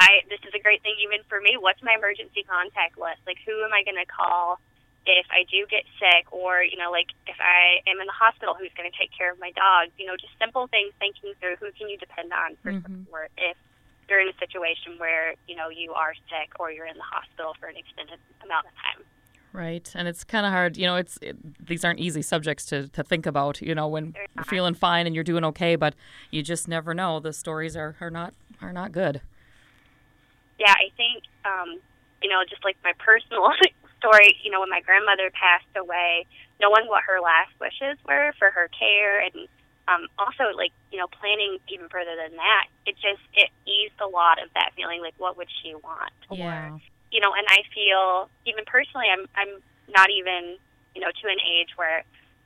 I 0.00 0.24
this 0.32 0.40
is 0.48 0.56
a 0.56 0.62
great 0.64 0.80
thing 0.82 0.96
even 1.04 1.20
for 1.28 1.38
me. 1.40 1.60
What's 1.60 1.84
my 1.84 1.94
emergency 1.94 2.42
contact 2.48 2.96
list? 2.96 3.20
Like 3.28 3.38
who 3.44 3.60
am 3.62 3.70
I 3.76 3.84
going 3.84 4.00
to 4.00 4.08
call 4.08 4.58
if 5.06 5.26
I 5.30 5.44
do 5.48 5.64
get 5.68 5.84
sick 6.00 6.28
or, 6.32 6.62
you 6.64 6.76
know, 6.76 6.90
like 6.90 7.12
if 7.26 7.36
I 7.40 7.84
am 7.88 8.00
in 8.00 8.06
the 8.06 8.16
hospital, 8.16 8.56
who's 8.56 8.72
going 8.76 8.90
to 8.90 8.96
take 8.96 9.12
care 9.12 9.32
of 9.32 9.38
my 9.38 9.52
dog? 9.52 9.92
You 10.00 10.06
know, 10.06 10.16
just 10.16 10.32
simple 10.40 10.66
things 10.68 10.92
thinking 10.98 11.36
through 11.40 11.56
who 11.60 11.72
can 11.76 11.88
you 11.88 11.96
depend 11.96 12.32
on 12.32 12.56
for 12.64 12.72
mm-hmm. 12.72 13.04
support 13.04 13.30
if 13.36 13.56
you're 14.08 14.20
in 14.20 14.28
a 14.28 14.38
situation 14.40 14.98
where, 14.98 15.36
you 15.48 15.56
know, 15.56 15.68
you 15.68 15.92
are 15.92 16.14
sick 16.28 16.58
or 16.58 16.70
you're 16.72 16.88
in 16.88 16.96
the 16.96 17.06
hospital 17.06 17.54
for 17.60 17.68
an 17.68 17.76
extended 17.76 18.18
amount 18.42 18.66
of 18.66 18.72
time. 18.80 19.04
Right, 19.52 19.90
and 19.96 20.06
it's 20.06 20.22
kind 20.22 20.46
of 20.46 20.52
hard. 20.52 20.76
You 20.76 20.86
know, 20.86 20.94
it's 20.94 21.18
it, 21.20 21.36
these 21.66 21.84
aren't 21.84 21.98
easy 21.98 22.22
subjects 22.22 22.64
to, 22.66 22.86
to 22.88 23.02
think 23.02 23.26
about. 23.26 23.60
You 23.60 23.74
know, 23.74 23.88
when 23.88 24.14
you're 24.36 24.44
feeling 24.44 24.74
fine 24.74 25.06
and 25.06 25.14
you're 25.14 25.24
doing 25.24 25.44
okay, 25.46 25.74
but 25.74 25.94
you 26.30 26.42
just 26.42 26.68
never 26.68 26.94
know. 26.94 27.18
The 27.18 27.32
stories 27.32 27.76
are, 27.76 27.96
are 28.00 28.10
not 28.10 28.32
are 28.62 28.72
not 28.72 28.92
good. 28.92 29.20
Yeah, 30.60 30.76
I 30.76 30.92
think, 30.96 31.24
um, 31.48 31.80
you 32.22 32.28
know, 32.28 32.44
just 32.48 32.62
like 32.62 32.76
my 32.84 32.92
personal 33.00 33.48
story, 33.98 34.36
you 34.44 34.52
know, 34.52 34.60
when 34.60 34.68
my 34.68 34.84
grandmother 34.84 35.32
passed 35.32 35.72
away, 35.74 36.26
knowing 36.60 36.86
what 36.86 37.02
her 37.08 37.18
last 37.18 37.50
wishes 37.58 37.96
were 38.04 38.36
for 38.38 38.52
her 38.52 38.68
care 38.76 39.24
and 39.24 39.48
um, 39.88 40.06
also 40.20 40.54
like 40.54 40.70
you 40.92 40.98
know 40.98 41.08
planning 41.08 41.58
even 41.66 41.88
further 41.88 42.14
than 42.14 42.36
that 42.36 42.70
it 42.86 42.94
just 43.00 43.22
it 43.34 43.50
eased 43.66 43.98
a 43.98 44.06
lot 44.06 44.38
of 44.38 44.46
that 44.54 44.70
feeling 44.76 45.00
like 45.00 45.14
what 45.18 45.36
would 45.36 45.48
she 45.50 45.74
want 45.74 46.14
Yeah. 46.30 46.46
or 46.46 46.80
you 47.10 47.18
know 47.18 47.32
and 47.34 47.46
i 47.48 47.66
feel 47.74 48.30
even 48.46 48.62
personally 48.66 49.10
i'm 49.10 49.26
i'm 49.34 49.58
not 49.90 50.10
even 50.10 50.60
you 50.94 51.00
know 51.00 51.10
to 51.10 51.26
an 51.26 51.40
age 51.42 51.74
where 51.74 52.04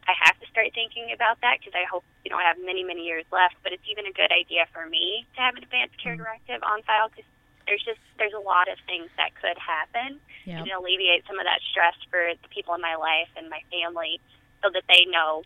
i 0.09 0.14
have 0.25 0.38
to 0.40 0.47
start 0.49 0.73
thinking 0.73 1.12
about 1.12 1.40
that 1.42 1.61
because 1.61 1.75
i 1.76 1.85
hope 1.85 2.04
you 2.25 2.30
know 2.30 2.38
i 2.38 2.44
have 2.44 2.56
many 2.64 2.80
many 2.80 3.04
years 3.04 3.26
left 3.28 3.56
but 3.61 3.73
it's 3.73 3.85
even 3.90 4.06
a 4.06 4.14
good 4.14 4.33
idea 4.33 4.64
for 4.73 4.87
me 4.88 5.26
to 5.37 5.40
have 5.42 5.56
an 5.56 5.62
advanced 5.62 6.00
care 6.00 6.16
directive 6.16 6.62
on 6.64 6.80
file 6.88 7.12
because 7.12 7.28
there's 7.66 7.83
just 7.83 8.00
there's 8.18 8.33
a 8.35 8.40
lot 8.40 8.68
of 8.68 8.78
things 8.87 9.09
that 9.16 9.35
could 9.40 9.59
happen 9.59 10.21
Yep. 10.44 10.61
and 10.61 10.71
alleviate 10.76 11.26
some 11.26 11.38
of 11.38 11.47
that 11.47 11.61
stress 11.71 11.94
for 12.11 12.21
the 12.42 12.49
people 12.49 12.75
in 12.75 12.80
my 12.80 12.97
life 12.97 13.28
and 13.37 13.49
my 13.49 13.61
family 13.73 14.21
so 14.62 14.68
that 14.73 14.83
they 14.88 15.04
know, 15.09 15.42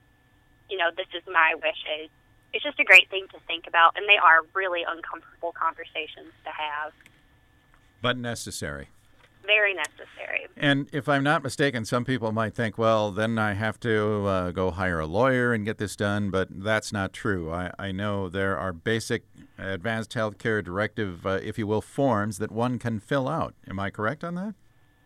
you 0.68 0.76
know, 0.76 0.90
this 0.96 1.06
is 1.14 1.22
my 1.30 1.54
wishes. 1.54 2.10
It's 2.52 2.64
just 2.64 2.80
a 2.80 2.84
great 2.84 3.08
thing 3.08 3.26
to 3.32 3.38
think 3.46 3.66
about, 3.68 3.96
and 3.96 4.08
they 4.08 4.16
are 4.16 4.40
really 4.54 4.82
uncomfortable 4.82 5.52
conversations 5.52 6.32
to 6.44 6.50
have. 6.50 6.92
But 8.02 8.16
necessary. 8.16 8.88
Very 9.58 9.74
necessary. 9.74 10.46
And 10.56 10.88
if 10.92 11.08
I'm 11.08 11.24
not 11.24 11.42
mistaken, 11.42 11.84
some 11.84 12.04
people 12.04 12.30
might 12.30 12.54
think, 12.54 12.78
well, 12.78 13.10
then 13.10 13.40
I 13.40 13.54
have 13.54 13.80
to 13.80 14.24
uh, 14.24 14.50
go 14.52 14.70
hire 14.70 15.00
a 15.00 15.06
lawyer 15.06 15.52
and 15.52 15.64
get 15.64 15.78
this 15.78 15.96
done, 15.96 16.30
but 16.30 16.46
that's 16.48 16.92
not 16.92 17.12
true. 17.12 17.50
I, 17.50 17.72
I 17.76 17.90
know 17.90 18.28
there 18.28 18.56
are 18.56 18.72
basic 18.72 19.24
advanced 19.58 20.12
healthcare 20.12 20.62
directive, 20.62 21.26
uh, 21.26 21.40
if 21.42 21.58
you 21.58 21.66
will, 21.66 21.80
forms 21.80 22.38
that 22.38 22.52
one 22.52 22.78
can 22.78 23.00
fill 23.00 23.28
out. 23.28 23.54
Am 23.68 23.80
I 23.80 23.90
correct 23.90 24.22
on 24.22 24.36
that? 24.36 24.54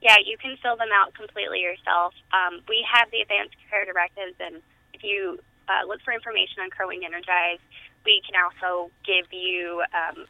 Yeah, 0.03 0.17
you 0.23 0.37
can 0.37 0.59
fill 0.63 0.77
them 0.77 0.93
out 0.95 1.15
completely 1.15 1.61
yourself. 1.61 2.13
Um, 2.35 2.61
we 2.69 2.85
have 2.93 3.11
the 3.11 3.23
advanced 3.23 3.57
care 3.71 3.87
directives, 3.87 4.37
and 4.39 4.61
if 4.93 5.03
you 5.03 5.39
uh, 5.67 5.89
look 5.89 6.03
for 6.05 6.13
information 6.13 6.61
on 6.63 6.69
Crow 6.69 6.89
Wing 6.89 7.07
Energize, 7.07 7.61
we 8.05 8.21
can 8.29 8.37
also 8.37 8.91
give 9.07 9.33
you 9.33 9.83
um, 9.97 10.27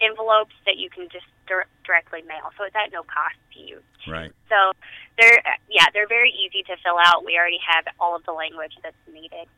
envelopes 0.00 0.54
that 0.64 0.76
you 0.76 0.90
can 0.90 1.08
just 1.10 1.26
dir- 1.46 1.70
directly 1.84 2.22
mail. 2.22 2.50
So 2.56 2.64
it's 2.64 2.76
at 2.76 2.92
no 2.92 3.02
cost 3.02 3.36
to 3.54 3.60
you. 3.60 3.80
Right. 4.06 4.32
So 4.48 4.72
they're 5.18 5.42
yeah, 5.68 5.86
they're 5.92 6.08
very 6.08 6.30
easy 6.30 6.62
to 6.64 6.76
fill 6.82 6.98
out. 6.98 7.24
We 7.24 7.36
already 7.38 7.60
have 7.66 7.84
all 8.00 8.16
of 8.16 8.24
the 8.24 8.32
language 8.32 8.76
that's 8.82 8.96
needed. 9.12 9.48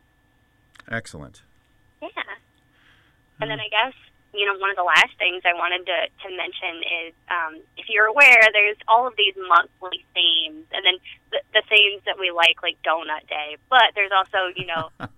Excellent. 0.90 1.42
Yeah. 2.02 2.08
And 3.40 3.50
then 3.50 3.60
I 3.60 3.68
guess, 3.68 3.92
you 4.32 4.46
know, 4.46 4.56
one 4.58 4.70
of 4.70 4.76
the 4.76 4.86
last 4.86 5.12
things 5.18 5.44
I 5.44 5.52
wanted 5.52 5.84
to, 5.84 5.98
to 6.08 6.28
mention 6.32 6.80
is 7.04 7.12
um, 7.28 7.52
if 7.76 7.88
you're 7.88 8.06
aware, 8.08 8.40
there's 8.52 8.80
all 8.88 9.06
of 9.06 9.14
these 9.16 9.36
monthly 9.36 10.04
themes, 10.16 10.64
and 10.72 10.82
then 10.84 10.96
the, 11.32 11.40
the 11.52 11.62
themes 11.68 12.00
that 12.08 12.16
we 12.16 12.32
like, 12.32 12.62
like 12.64 12.80
Donut 12.80 13.28
Day. 13.28 13.56
But 13.68 13.92
there's 13.94 14.12
also, 14.12 14.52
you 14.56 14.64
know, 14.64 14.88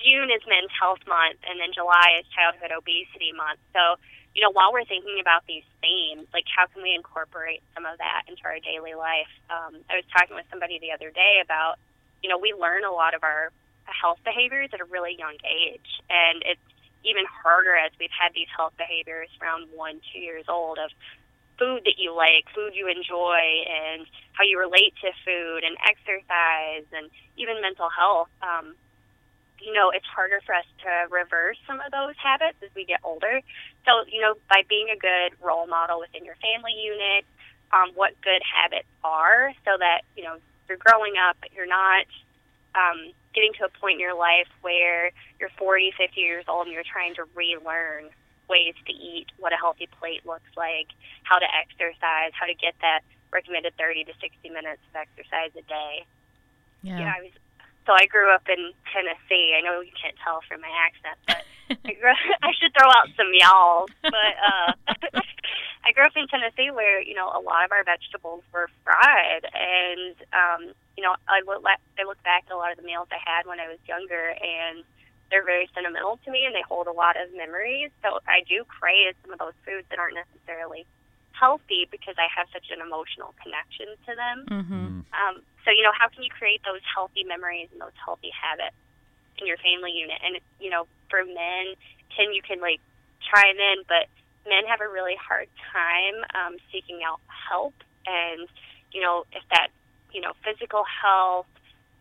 June 0.00 0.32
is 0.32 0.40
Men's 0.48 0.72
Health 0.72 1.04
Month, 1.04 1.44
and 1.44 1.60
then 1.60 1.72
July 1.74 2.20
is 2.20 2.24
Childhood 2.32 2.72
Obesity 2.72 3.32
Month. 3.36 3.60
So, 3.76 4.00
you 4.34 4.42
know, 4.42 4.52
while 4.52 4.72
we're 4.72 4.86
thinking 4.86 5.18
about 5.20 5.42
these 5.46 5.66
themes, 5.82 6.26
like 6.32 6.46
how 6.46 6.66
can 6.66 6.82
we 6.82 6.94
incorporate 6.94 7.62
some 7.74 7.84
of 7.84 7.98
that 7.98 8.22
into 8.28 8.42
our 8.44 8.58
daily 8.62 8.94
life? 8.94 9.30
Um, 9.50 9.82
I 9.90 9.98
was 9.98 10.06
talking 10.14 10.36
with 10.36 10.46
somebody 10.50 10.78
the 10.78 10.92
other 10.92 11.10
day 11.10 11.42
about, 11.42 11.82
you 12.22 12.28
know, 12.30 12.38
we 12.38 12.54
learn 12.54 12.84
a 12.84 12.92
lot 12.92 13.14
of 13.14 13.24
our 13.24 13.50
health 13.90 14.18
behaviors 14.24 14.70
at 14.72 14.80
a 14.80 14.86
really 14.86 15.16
young 15.18 15.34
age, 15.42 15.90
and 16.08 16.42
it's 16.46 16.62
even 17.02 17.24
harder 17.26 17.74
as 17.74 17.90
we've 17.98 18.12
had 18.14 18.30
these 18.34 18.48
health 18.54 18.74
behaviors 18.78 19.28
around 19.40 19.66
one, 19.74 20.00
two 20.12 20.20
years 20.20 20.44
old 20.48 20.78
of 20.78 20.90
food 21.58 21.82
that 21.84 21.98
you 21.98 22.14
like, 22.14 22.46
food 22.54 22.72
you 22.72 22.88
enjoy, 22.88 23.40
and 23.66 24.06
how 24.32 24.44
you 24.44 24.58
relate 24.58 24.94
to 25.02 25.10
food 25.24 25.64
and 25.64 25.76
exercise 25.84 26.86
and 26.92 27.10
even 27.36 27.60
mental 27.60 27.88
health. 27.90 28.30
Um, 28.40 28.76
you 29.60 29.72
know, 29.72 29.90
it's 29.90 30.06
harder 30.06 30.40
for 30.44 30.54
us 30.54 30.64
to 30.82 30.90
reverse 31.10 31.56
some 31.66 31.80
of 31.80 31.92
those 31.92 32.14
habits 32.16 32.56
as 32.62 32.70
we 32.74 32.84
get 32.84 33.00
older. 33.04 33.40
So, 33.84 34.04
you 34.10 34.20
know, 34.20 34.34
by 34.48 34.62
being 34.68 34.88
a 34.88 34.96
good 34.96 35.36
role 35.44 35.66
model 35.66 36.00
within 36.00 36.24
your 36.24 36.36
family 36.36 36.72
unit, 36.72 37.24
um, 37.72 37.92
what 37.94 38.18
good 38.20 38.42
habits 38.42 38.88
are 39.04 39.52
so 39.64 39.76
that, 39.78 40.02
you 40.16 40.24
know, 40.24 40.36
you're 40.68 40.78
growing 40.78 41.14
up, 41.16 41.36
but 41.40 41.52
you're 41.52 41.68
not 41.68 42.06
um, 42.74 43.12
getting 43.34 43.52
to 43.58 43.64
a 43.66 43.72
point 43.80 43.94
in 43.94 44.00
your 44.00 44.16
life 44.16 44.48
where 44.62 45.12
you're 45.38 45.50
40, 45.58 45.92
50 45.96 46.20
years 46.20 46.44
old 46.48 46.66
and 46.66 46.74
you're 46.74 46.86
trying 46.86 47.14
to 47.14 47.24
relearn 47.34 48.10
ways 48.48 48.74
to 48.86 48.92
eat, 48.92 49.26
what 49.38 49.52
a 49.52 49.56
healthy 49.56 49.88
plate 49.98 50.26
looks 50.26 50.50
like, 50.56 50.90
how 51.22 51.38
to 51.38 51.46
exercise, 51.54 52.34
how 52.34 52.46
to 52.46 52.54
get 52.54 52.74
that 52.82 53.00
recommended 53.32 53.72
30 53.78 54.04
to 54.04 54.12
60 54.20 54.50
minutes 54.50 54.82
of 54.90 54.96
exercise 54.98 55.54
a 55.54 55.62
day. 55.62 56.04
Yeah. 56.82 56.98
Yeah, 56.98 57.12
I 57.16 57.22
was. 57.22 57.30
So 57.86 57.92
I 57.96 58.06
grew 58.06 58.32
up 58.32 58.44
in 58.48 58.72
Tennessee. 58.92 59.56
I 59.56 59.60
know 59.62 59.80
you 59.80 59.92
can't 59.96 60.16
tell 60.22 60.40
from 60.46 60.60
my 60.60 60.70
accent, 60.70 61.16
but 61.26 61.42
I, 61.84 61.92
grew, 61.94 62.12
I 62.42 62.52
should 62.58 62.72
throw 62.76 62.88
out 62.88 63.08
some 63.16 63.32
y'all. 63.32 63.88
But 64.02 64.34
uh, 64.38 64.72
I 65.84 65.92
grew 65.92 66.04
up 66.04 66.16
in 66.16 66.28
Tennessee, 66.28 66.70
where 66.70 67.00
you 67.00 67.14
know 67.14 67.28
a 67.28 67.40
lot 67.40 67.64
of 67.64 67.72
our 67.72 67.84
vegetables 67.84 68.44
were 68.52 68.68
fried, 68.84 69.48
and 69.54 70.14
um, 70.32 70.74
you 70.96 71.02
know 71.02 71.16
I 71.26 71.40
look 71.46 71.64
la- 71.64 71.82
I 71.98 72.04
look 72.04 72.22
back 72.22 72.44
at 72.46 72.52
a 72.52 72.56
lot 72.56 72.70
of 72.70 72.78
the 72.78 72.84
meals 72.84 73.08
I 73.10 73.18
had 73.18 73.46
when 73.46 73.60
I 73.60 73.68
was 73.68 73.78
younger, 73.88 74.36
and 74.36 74.84
they're 75.30 75.44
very 75.44 75.70
sentimental 75.74 76.18
to 76.24 76.30
me, 76.30 76.44
and 76.44 76.54
they 76.54 76.62
hold 76.66 76.86
a 76.86 76.92
lot 76.92 77.16
of 77.16 77.32
memories. 77.34 77.90
So 78.02 78.20
I 78.26 78.42
do 78.48 78.64
crave 78.68 79.14
some 79.22 79.32
of 79.32 79.38
those 79.38 79.56
foods 79.64 79.86
that 79.90 79.98
aren't 79.98 80.18
necessarily 80.18 80.86
healthy 81.40 81.88
because 81.90 82.14
I 82.20 82.28
have 82.28 82.46
such 82.52 82.68
an 82.68 82.84
emotional 82.84 83.32
connection 83.40 83.96
to 84.04 84.12
them. 84.12 84.38
Mm-hmm. 84.52 84.92
Um, 85.16 85.34
so, 85.64 85.72
you 85.72 85.82
know, 85.82 85.96
how 85.96 86.12
can 86.12 86.22
you 86.22 86.28
create 86.28 86.60
those 86.68 86.84
healthy 86.84 87.24
memories 87.24 87.72
and 87.72 87.80
those 87.80 87.96
healthy 87.96 88.28
habits 88.28 88.76
in 89.40 89.48
your 89.48 89.56
family 89.56 89.96
unit? 89.96 90.20
And, 90.20 90.36
you 90.60 90.68
know, 90.68 90.84
for 91.08 91.24
men, 91.24 91.72
Tim, 92.12 92.36
you 92.36 92.44
can 92.44 92.60
like 92.60 92.80
chime 93.24 93.56
in, 93.56 93.88
but 93.88 94.12
men 94.44 94.68
have 94.68 94.84
a 94.84 94.88
really 94.88 95.16
hard 95.16 95.48
time 95.72 96.16
um, 96.36 96.60
seeking 96.68 97.00
out 97.00 97.20
help. 97.28 97.74
And, 98.04 98.48
you 98.92 99.00
know, 99.00 99.24
if 99.32 99.42
that, 99.50 99.72
you 100.12 100.20
know, 100.20 100.32
physical 100.44 100.84
health, 100.84 101.48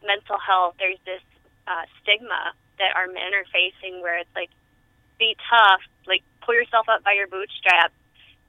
mental 0.03 0.39
health, 0.39 0.75
there's 0.79 1.00
this 1.05 1.24
uh, 1.67 1.88
stigma 2.01 2.51
that 2.79 2.96
our 2.96 3.08
men 3.08 3.31
are 3.36 3.48
facing 3.51 4.01
where 4.01 4.19
it's 4.19 4.36
like, 4.36 4.50
be 5.19 5.36
tough, 5.51 5.84
like 6.08 6.24
pull 6.43 6.55
yourself 6.55 6.88
up 6.88 7.03
by 7.03 7.13
your 7.13 7.27
bootstraps. 7.27 7.96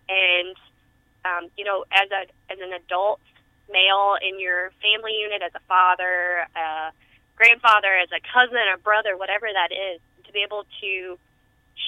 And, 0.09 0.57
um, 1.25 1.51
you 1.57 1.65
know, 1.65 1.85
as 1.93 2.11
a 2.11 2.27
as 2.53 2.59
an 2.61 2.73
adult 2.73 3.21
male 3.71 4.17
in 4.21 4.41
your 4.41 4.71
family 4.83 5.15
unit, 5.15 5.43
as 5.43 5.53
a 5.55 5.63
father, 5.69 6.47
a 6.57 6.93
grandfather, 7.37 7.97
as 7.97 8.11
a 8.13 8.21
cousin, 8.21 8.61
a 8.75 8.79
brother, 8.79 9.17
whatever 9.17 9.47
that 9.53 9.73
is, 9.73 10.01
to 10.27 10.33
be 10.33 10.43
able 10.43 10.67
to 10.81 11.19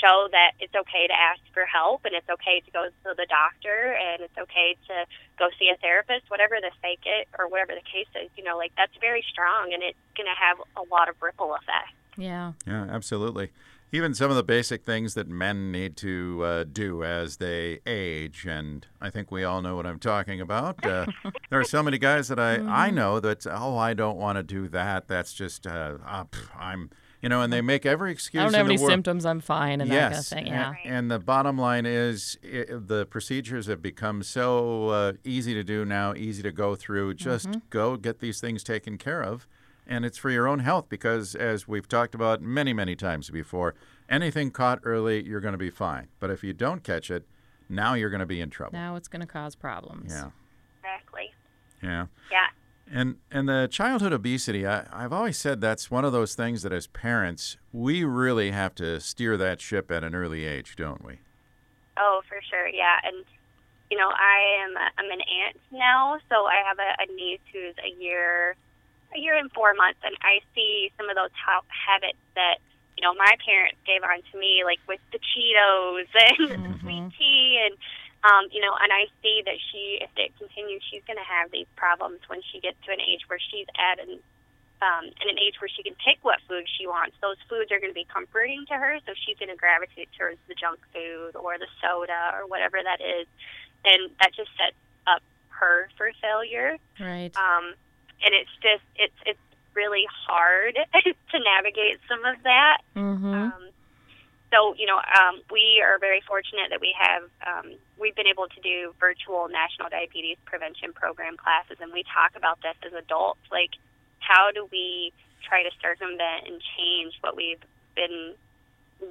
show 0.00 0.28
that 0.32 0.52
it's 0.58 0.74
okay 0.74 1.06
to 1.06 1.12
ask 1.12 1.40
for 1.52 1.64
help 1.66 2.04
and 2.04 2.14
it's 2.14 2.28
okay 2.28 2.60
to 2.64 2.70
go 2.70 2.88
to 2.88 3.14
the 3.14 3.26
doctor 3.28 3.94
and 3.94 4.22
it's 4.22 4.36
okay 4.38 4.74
to 4.88 5.04
go 5.38 5.48
see 5.58 5.68
a 5.68 5.76
therapist, 5.78 6.30
whatever 6.30 6.56
the 6.60 6.70
fake 6.80 7.04
it 7.04 7.28
or 7.38 7.46
whatever 7.48 7.74
the 7.74 7.84
case 7.84 8.08
is, 8.16 8.30
you 8.36 8.42
know, 8.42 8.56
like 8.56 8.72
that's 8.76 8.96
very 9.00 9.24
strong 9.30 9.72
and 9.72 9.82
it's 9.82 9.98
going 10.16 10.26
to 10.26 10.38
have 10.38 10.56
a 10.76 10.84
lot 10.92 11.08
of 11.08 11.20
ripple 11.20 11.54
effect. 11.54 11.92
Yeah. 12.16 12.52
Yeah, 12.66 12.86
absolutely. 12.90 13.50
Even 13.94 14.14
some 14.14 14.30
of 14.30 14.36
the 14.36 14.42
basic 14.42 14.84
things 14.86 15.12
that 15.14 15.28
men 15.28 15.70
need 15.70 15.98
to 15.98 16.42
uh, 16.44 16.64
do 16.64 17.04
as 17.04 17.36
they 17.36 17.80
age, 17.86 18.46
and 18.48 18.86
I 19.02 19.10
think 19.10 19.30
we 19.30 19.44
all 19.44 19.60
know 19.60 19.76
what 19.76 19.84
I'm 19.86 19.98
talking 19.98 20.40
about. 20.40 20.84
Uh, 20.84 21.04
there 21.50 21.60
are 21.60 21.64
so 21.64 21.82
many 21.82 21.98
guys 21.98 22.28
that 22.28 22.38
I, 22.40 22.54
I 22.86 22.90
know 22.90 23.20
that, 23.20 23.46
oh, 23.46 23.76
I 23.76 23.92
don't 23.92 24.16
want 24.16 24.36
to 24.36 24.42
do 24.42 24.66
that. 24.68 25.08
That's 25.08 25.34
just, 25.34 25.66
uh, 25.66 25.98
uh, 26.06 26.24
pff, 26.24 26.48
I'm, 26.58 26.88
you 27.20 27.28
know, 27.28 27.42
and 27.42 27.52
they 27.52 27.60
make 27.60 27.84
every 27.84 28.12
excuse 28.12 28.40
I 28.40 28.44
don't 28.44 28.54
have 28.54 28.66
any 28.66 28.78
world. 28.78 28.90
symptoms. 28.90 29.26
I'm 29.26 29.40
fine 29.40 29.82
and 29.82 29.90
that 29.90 29.94
kind 30.00 30.12
of 30.14 30.18
yes, 30.18 30.28
thing. 30.30 30.48
and- 30.48 30.48
Yeah. 30.48 30.74
And, 30.90 31.10
the 31.10 31.18
bottom 31.18 31.58
line 31.58 31.84
is 31.84 32.38
i 32.42 32.64
the 32.70 33.06
procedures 33.10 33.66
have 33.66 33.82
become 33.82 34.22
so 34.22 34.88
uh, 34.88 35.12
easy 35.22 35.52
to 35.52 35.62
do 35.62 35.84
now, 35.84 36.14
easy 36.14 36.42
to 36.42 36.50
go 36.50 36.74
through. 36.74 37.12
Just 37.14 37.46
Mm-hmm. 37.48 37.58
go 37.68 37.96
get 37.98 38.20
these 38.20 38.40
things 38.40 38.64
taken 38.64 38.96
care 38.96 39.22
of, 39.22 39.46
and 39.86 40.04
it's 40.04 40.18
for 40.18 40.30
your 40.30 40.46
own 40.48 40.60
health 40.60 40.88
because, 40.88 41.34
as 41.34 41.66
we've 41.68 41.88
talked 41.88 42.14
about 42.14 42.40
many, 42.42 42.72
many 42.72 42.94
times 42.96 43.30
before, 43.30 43.74
anything 44.08 44.50
caught 44.50 44.80
early, 44.84 45.24
you're 45.24 45.40
going 45.40 45.52
to 45.52 45.58
be 45.58 45.70
fine. 45.70 46.08
But 46.20 46.30
if 46.30 46.42
you 46.44 46.52
don't 46.52 46.82
catch 46.84 47.10
it, 47.10 47.26
now 47.68 47.94
you're 47.94 48.10
going 48.10 48.20
to 48.20 48.26
be 48.26 48.40
in 48.40 48.50
trouble. 48.50 48.74
Now 48.78 48.96
it's 48.96 49.08
going 49.08 49.20
to 49.20 49.26
cause 49.26 49.54
problems. 49.54 50.12
Yeah, 50.12 50.30
Exactly. 50.80 51.32
yeah. 51.82 52.06
Yeah. 52.30 52.46
And 52.90 53.16
and 53.30 53.48
the 53.48 53.68
childhood 53.70 54.12
obesity, 54.12 54.66
I, 54.66 54.84
I've 54.92 55.12
always 55.12 55.38
said 55.38 55.60
that's 55.60 55.90
one 55.90 56.04
of 56.04 56.12
those 56.12 56.34
things 56.34 56.62
that 56.62 56.72
as 56.72 56.86
parents 56.88 57.56
we 57.72 58.04
really 58.04 58.50
have 58.50 58.74
to 58.76 59.00
steer 59.00 59.36
that 59.38 59.60
ship 59.62 59.90
at 59.90 60.04
an 60.04 60.14
early 60.14 60.44
age, 60.44 60.76
don't 60.76 61.02
we? 61.04 61.20
Oh, 61.96 62.20
for 62.28 62.38
sure, 62.50 62.68
yeah. 62.68 62.98
And 63.04 63.24
you 63.90 63.96
know, 63.98 64.08
I 64.08 64.64
am 64.64 64.76
a, 64.76 64.90
I'm 64.98 65.10
an 65.10 65.20
aunt 65.20 65.56
now, 65.70 66.18
so 66.28 66.44
I 66.46 66.62
have 66.66 66.78
a, 66.78 67.02
a 67.10 67.14
niece 67.14 67.40
who's 67.52 67.74
a 67.84 68.02
year 68.02 68.56
a 69.14 69.20
year 69.20 69.36
and 69.36 69.50
four 69.52 69.74
months, 69.74 70.00
and 70.04 70.14
I 70.22 70.40
see 70.54 70.92
some 70.96 71.08
of 71.08 71.16
those 71.16 71.32
ha- 71.36 71.66
habits 71.68 72.18
that 72.34 72.58
you 72.96 73.02
know 73.02 73.14
my 73.14 73.34
parents 73.44 73.78
gave 73.86 74.02
on 74.02 74.22
to 74.32 74.38
me, 74.38 74.62
like 74.64 74.80
with 74.88 75.00
the 75.12 75.18
Cheetos 75.18 76.08
and 76.52 76.64
the 76.64 76.78
sweet 76.80 77.12
tea, 77.18 77.60
and 77.64 77.76
Um, 78.22 78.46
you 78.54 78.62
know, 78.62 78.70
and 78.78 78.92
I 78.94 79.10
see 79.18 79.42
that 79.46 79.58
she, 79.58 79.98
if 80.00 80.10
it 80.14 80.30
continues, 80.38 80.80
she's 80.86 81.02
going 81.10 81.18
to 81.18 81.26
have 81.26 81.50
these 81.50 81.66
problems 81.74 82.20
when 82.30 82.38
she 82.52 82.60
gets 82.60 82.78
to 82.86 82.92
an 82.92 83.00
age 83.02 83.26
where 83.26 83.40
she's 83.50 83.66
at 83.74 83.98
an 83.98 84.20
um, 84.78 85.04
in 85.06 85.26
an 85.30 85.38
age 85.42 85.58
where 85.60 85.68
she 85.68 85.82
can 85.82 85.94
pick 85.98 86.18
what 86.22 86.38
food 86.48 86.66
she 86.78 86.86
wants. 86.86 87.16
Those 87.20 87.38
foods 87.48 87.70
are 87.70 87.78
going 87.78 87.90
to 87.90 87.98
be 87.98 88.06
comforting 88.06 88.64
to 88.66 88.74
her, 88.74 88.98
so 89.06 89.12
she's 89.26 89.38
going 89.38 89.50
to 89.50 89.56
gravitate 89.56 90.08
towards 90.18 90.38
the 90.46 90.54
junk 90.54 90.78
food 90.94 91.34
or 91.34 91.58
the 91.58 91.66
soda 91.82 92.34
or 92.34 92.46
whatever 92.46 92.78
that 92.82 93.00
is, 93.02 93.26
and 93.84 94.10
that 94.22 94.30
just 94.34 94.50
sets 94.58 94.78
up 95.06 95.22
her 95.50 95.88
for 95.96 96.10
failure. 96.22 96.78
Right. 96.98 97.34
Um, 97.34 97.74
and 98.24 98.34
it's 98.34 98.50
just 98.62 98.84
it's 98.96 99.14
it's 99.26 99.40
really 99.74 100.04
hard 100.26 100.74
to 101.32 101.36
navigate 101.38 101.98
some 102.08 102.24
of 102.24 102.42
that. 102.44 102.78
Mm-hmm. 102.96 103.34
Um, 103.34 103.62
so 104.52 104.74
you 104.76 104.86
know, 104.86 104.98
um, 104.98 105.40
we 105.50 105.82
are 105.84 105.98
very 105.98 106.22
fortunate 106.26 106.70
that 106.70 106.80
we 106.80 106.94
have 106.98 107.24
um, 107.46 107.72
we've 107.98 108.14
been 108.14 108.28
able 108.28 108.46
to 108.48 108.60
do 108.60 108.94
virtual 109.00 109.48
National 109.48 109.88
Diabetes 109.88 110.36
Prevention 110.44 110.92
Program 110.92 111.36
classes, 111.36 111.78
and 111.80 111.92
we 111.92 112.04
talk 112.04 112.36
about 112.36 112.60
this 112.60 112.76
as 112.86 112.92
adults, 112.92 113.40
like 113.50 113.70
how 114.20 114.50
do 114.52 114.68
we 114.70 115.12
try 115.42 115.62
to 115.62 115.70
circumvent 115.80 116.46
and 116.46 116.62
change 116.76 117.14
what 117.20 117.36
we've 117.36 117.60
been 117.96 118.34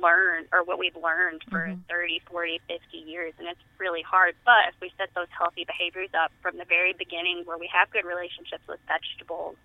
learned 0.01 0.48
or 0.53 0.63
what 0.63 0.79
we've 0.79 0.95
learned 0.95 1.43
for 1.50 1.67
Mhm. 1.67 1.83
30, 1.88 2.19
40, 2.19 2.60
50 2.67 2.98
years 2.98 3.33
and 3.38 3.48
it's 3.48 3.60
really 3.77 4.01
hard 4.01 4.36
but 4.45 4.69
if 4.69 4.75
we 4.81 4.89
set 4.98 5.13
those 5.13 5.29
healthy 5.29 5.65
behaviors 5.65 6.10
up 6.13 6.31
from 6.41 6.57
the 6.57 6.65
very 6.65 6.93
beginning 6.93 7.43
where 7.45 7.57
we 7.57 7.67
have 7.67 7.89
good 7.91 8.05
relationships 8.05 8.65
with 8.67 8.79
vegetables 8.88 9.57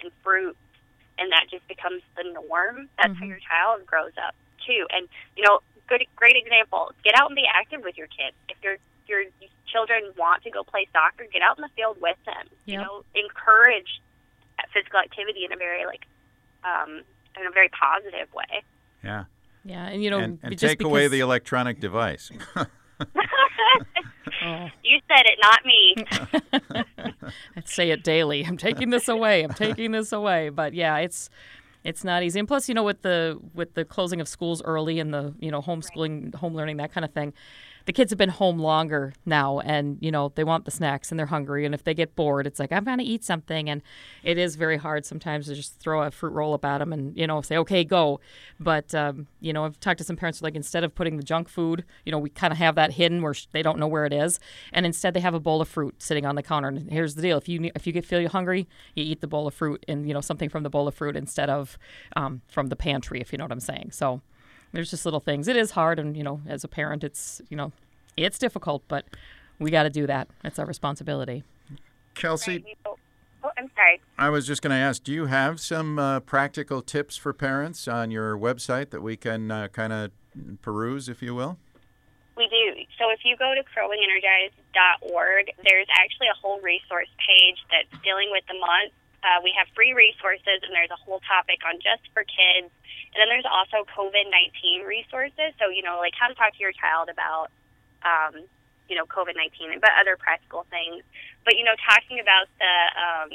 and 0.00 0.12
fruits 0.22 0.58
and 1.18 1.30
that 1.32 1.46
just 1.50 1.66
becomes 1.68 2.02
the 2.16 2.24
norm 2.24 2.88
that's 2.96 3.14
how 3.18 3.24
Mhm. 3.24 3.28
your 3.28 3.40
child 3.40 3.84
grows 3.86 4.16
up 4.18 4.34
too 4.64 4.86
and 4.90 5.08
you 5.36 5.44
know 5.44 5.60
good 5.86 6.04
great 6.16 6.36
example 6.36 6.92
get 7.02 7.14
out 7.20 7.26
and 7.28 7.36
be 7.36 7.46
active 7.46 7.82
with 7.82 7.96
your 7.98 8.08
kids 8.08 8.36
if 8.48 8.62
your 8.62 8.76
your 9.06 9.24
children 9.66 10.14
want 10.16 10.42
to 10.42 10.50
go 10.50 10.64
play 10.64 10.86
soccer 10.92 11.26
get 11.26 11.42
out 11.42 11.58
in 11.58 11.62
the 11.62 11.68
field 11.70 12.00
with 12.00 12.16
them 12.24 12.48
you 12.64 12.78
know 12.78 13.04
encourage 13.14 14.00
physical 14.72 14.98
activity 14.98 15.44
in 15.44 15.52
a 15.52 15.56
very 15.56 15.84
like 15.84 16.06
um, 16.64 17.04
in 17.38 17.46
a 17.46 17.50
very 17.50 17.68
positive 17.68 18.32
way. 18.32 18.62
Yeah. 19.02 19.24
Yeah, 19.64 19.86
and 19.86 20.02
you 20.02 20.10
know, 20.10 20.18
and 20.18 20.38
and 20.42 20.58
just 20.58 20.78
take 20.78 20.82
away 20.82 21.08
the 21.08 21.20
electronic 21.20 21.80
device. 21.80 22.30
Oh, 24.46 24.68
you 24.82 25.00
said 25.08 25.24
it, 25.24 25.38
not 25.40 25.64
me. 25.64 27.14
I 27.56 27.62
say 27.64 27.90
it 27.90 28.04
daily. 28.04 28.44
I'm 28.44 28.58
taking 28.58 28.90
this 28.90 29.08
away. 29.08 29.42
I'm 29.42 29.54
taking 29.54 29.92
this 29.92 30.12
away. 30.12 30.50
But 30.50 30.74
yeah, 30.74 30.98
it's 30.98 31.30
it's 31.82 32.04
not 32.04 32.22
easy. 32.22 32.38
And 32.38 32.48
plus, 32.48 32.68
you 32.68 32.74
know, 32.74 32.82
with 32.82 33.02
the 33.02 33.38
with 33.54 33.74
the 33.74 33.84
closing 33.84 34.20
of 34.20 34.28
schools 34.28 34.62
early 34.62 35.00
and 35.00 35.14
the 35.14 35.34
you 35.40 35.50
know 35.50 35.62
homeschooling, 35.62 36.34
home 36.34 36.54
learning, 36.54 36.76
that 36.78 36.92
kind 36.92 37.04
of 37.04 37.12
thing, 37.12 37.32
the 37.86 37.92
kids 37.92 38.10
have 38.10 38.18
been 38.18 38.30
home 38.30 38.58
longer 38.58 39.12
now, 39.26 39.60
and 39.60 39.98
you 40.00 40.10
know 40.10 40.32
they 40.34 40.44
want 40.44 40.64
the 40.64 40.70
snacks 40.70 41.10
and 41.10 41.18
they're 41.18 41.26
hungry. 41.26 41.64
And 41.64 41.74
if 41.74 41.84
they 41.84 41.94
get 41.94 42.16
bored, 42.16 42.46
it's 42.46 42.58
like 42.58 42.72
I'm 42.72 42.84
gonna 42.84 43.02
eat 43.02 43.24
something, 43.24 43.68
and 43.68 43.82
it 44.22 44.38
is 44.38 44.56
very 44.56 44.76
hard 44.76 45.04
sometimes 45.04 45.46
to 45.46 45.54
just 45.54 45.78
throw 45.78 46.02
a 46.02 46.10
fruit 46.10 46.32
roll 46.32 46.54
up 46.54 46.64
at 46.64 46.78
them 46.78 46.92
and 46.92 47.16
you 47.16 47.26
know 47.26 47.42
say 47.42 47.56
okay 47.58 47.84
go. 47.84 48.20
But 48.58 48.94
um, 48.94 49.26
you 49.40 49.52
know 49.52 49.64
I've 49.64 49.78
talked 49.80 49.98
to 49.98 50.04
some 50.04 50.16
parents 50.16 50.40
like 50.40 50.54
instead 50.54 50.84
of 50.84 50.94
putting 50.94 51.16
the 51.16 51.22
junk 51.22 51.48
food, 51.48 51.84
you 52.04 52.12
know 52.12 52.18
we 52.18 52.30
kind 52.30 52.52
of 52.52 52.58
have 52.58 52.74
that 52.76 52.92
hidden 52.92 53.22
where 53.22 53.34
they 53.52 53.62
don't 53.62 53.78
know 53.78 53.88
where 53.88 54.06
it 54.06 54.12
is, 54.12 54.40
and 54.72 54.86
instead 54.86 55.14
they 55.14 55.20
have 55.20 55.34
a 55.34 55.40
bowl 55.40 55.60
of 55.60 55.68
fruit 55.68 56.00
sitting 56.00 56.24
on 56.24 56.36
the 56.36 56.42
counter. 56.42 56.68
And 56.68 56.90
here's 56.90 57.14
the 57.14 57.22
deal: 57.22 57.36
if 57.36 57.48
you 57.48 57.70
if 57.74 57.86
you 57.86 57.92
get 57.92 58.04
feel 58.04 58.20
you 58.20 58.28
hungry, 58.28 58.66
you 58.94 59.04
eat 59.04 59.20
the 59.20 59.28
bowl 59.28 59.46
of 59.46 59.54
fruit 59.54 59.84
and 59.88 60.08
you 60.08 60.14
know 60.14 60.20
something 60.20 60.48
from 60.48 60.62
the 60.62 60.70
bowl 60.70 60.88
of 60.88 60.94
fruit 60.94 61.16
instead 61.16 61.50
of 61.50 61.78
um, 62.16 62.40
from 62.48 62.68
the 62.68 62.76
pantry, 62.76 63.20
if 63.20 63.30
you 63.32 63.38
know 63.38 63.44
what 63.44 63.52
I'm 63.52 63.60
saying. 63.60 63.90
So 63.92 64.22
there's 64.74 64.90
just 64.90 65.04
little 65.04 65.20
things. 65.20 65.48
It 65.48 65.56
is 65.56 65.70
hard, 65.70 65.98
and 65.98 66.16
you 66.16 66.22
know 66.22 66.40
as 66.46 66.64
a 66.64 66.68
parent, 66.68 67.04
it's 67.04 67.40
you 67.48 67.56
know 67.56 67.72
it's 68.16 68.38
difficult, 68.38 68.82
but 68.88 69.06
we 69.58 69.70
got 69.70 69.84
to 69.84 69.90
do 69.90 70.06
that. 70.06 70.28
It's 70.42 70.58
our 70.58 70.66
responsibility. 70.66 71.44
Kelsey, 72.14 72.64
oh, 72.84 72.96
I'm 73.56 73.70
sorry. 73.74 74.00
I 74.18 74.28
was 74.28 74.46
just 74.46 74.62
going 74.62 74.70
to 74.70 74.76
ask, 74.76 75.02
do 75.02 75.12
you 75.12 75.26
have 75.26 75.58
some 75.60 75.98
uh, 75.98 76.20
practical 76.20 76.80
tips 76.82 77.16
for 77.16 77.32
parents 77.32 77.88
on 77.88 78.10
your 78.10 78.36
website 78.36 78.90
that 78.90 79.02
we 79.02 79.16
can 79.16 79.50
uh, 79.50 79.68
kind 79.68 79.92
of 79.92 80.10
peruse, 80.62 81.08
if 81.08 81.22
you 81.22 81.34
will? 81.34 81.58
We 82.36 82.48
do. 82.48 82.82
So 82.98 83.10
if 83.10 83.20
you 83.24 83.36
go 83.36 83.54
to 83.54 83.62
crowwingenergized.org, 83.62 85.46
there's 85.64 85.86
actually 85.90 86.28
a 86.28 86.38
whole 86.40 86.60
resource 86.60 87.08
page 87.18 87.58
that's 87.70 88.02
dealing 88.02 88.28
with 88.30 88.44
the 88.48 88.58
month. 88.58 88.92
Uh, 89.24 89.40
we 89.40 89.56
have 89.56 89.66
free 89.72 89.96
resources, 89.96 90.60
and 90.60 90.76
there's 90.76 90.92
a 90.92 91.00
whole 91.00 91.24
topic 91.24 91.64
on 91.64 91.80
just 91.80 92.04
for 92.12 92.28
kids. 92.28 92.68
And 93.16 93.18
then 93.24 93.32
there's 93.32 93.48
also 93.48 93.88
COVID 93.96 94.28
19 94.28 94.84
resources. 94.84 95.56
So, 95.56 95.72
you 95.72 95.80
know, 95.80 95.96
like 95.96 96.12
how 96.12 96.28
to 96.28 96.36
talk 96.36 96.52
to 96.52 96.60
your 96.60 96.76
child 96.76 97.08
about, 97.08 97.48
um, 98.04 98.44
you 98.84 99.00
know, 99.00 99.08
COVID 99.08 99.32
19, 99.32 99.80
but 99.80 99.96
other 99.96 100.20
practical 100.20 100.68
things. 100.68 101.00
But, 101.48 101.56
you 101.56 101.64
know, 101.64 101.72
talking 101.88 102.20
about 102.20 102.52
the, 102.60 102.74
um, 103.00 103.30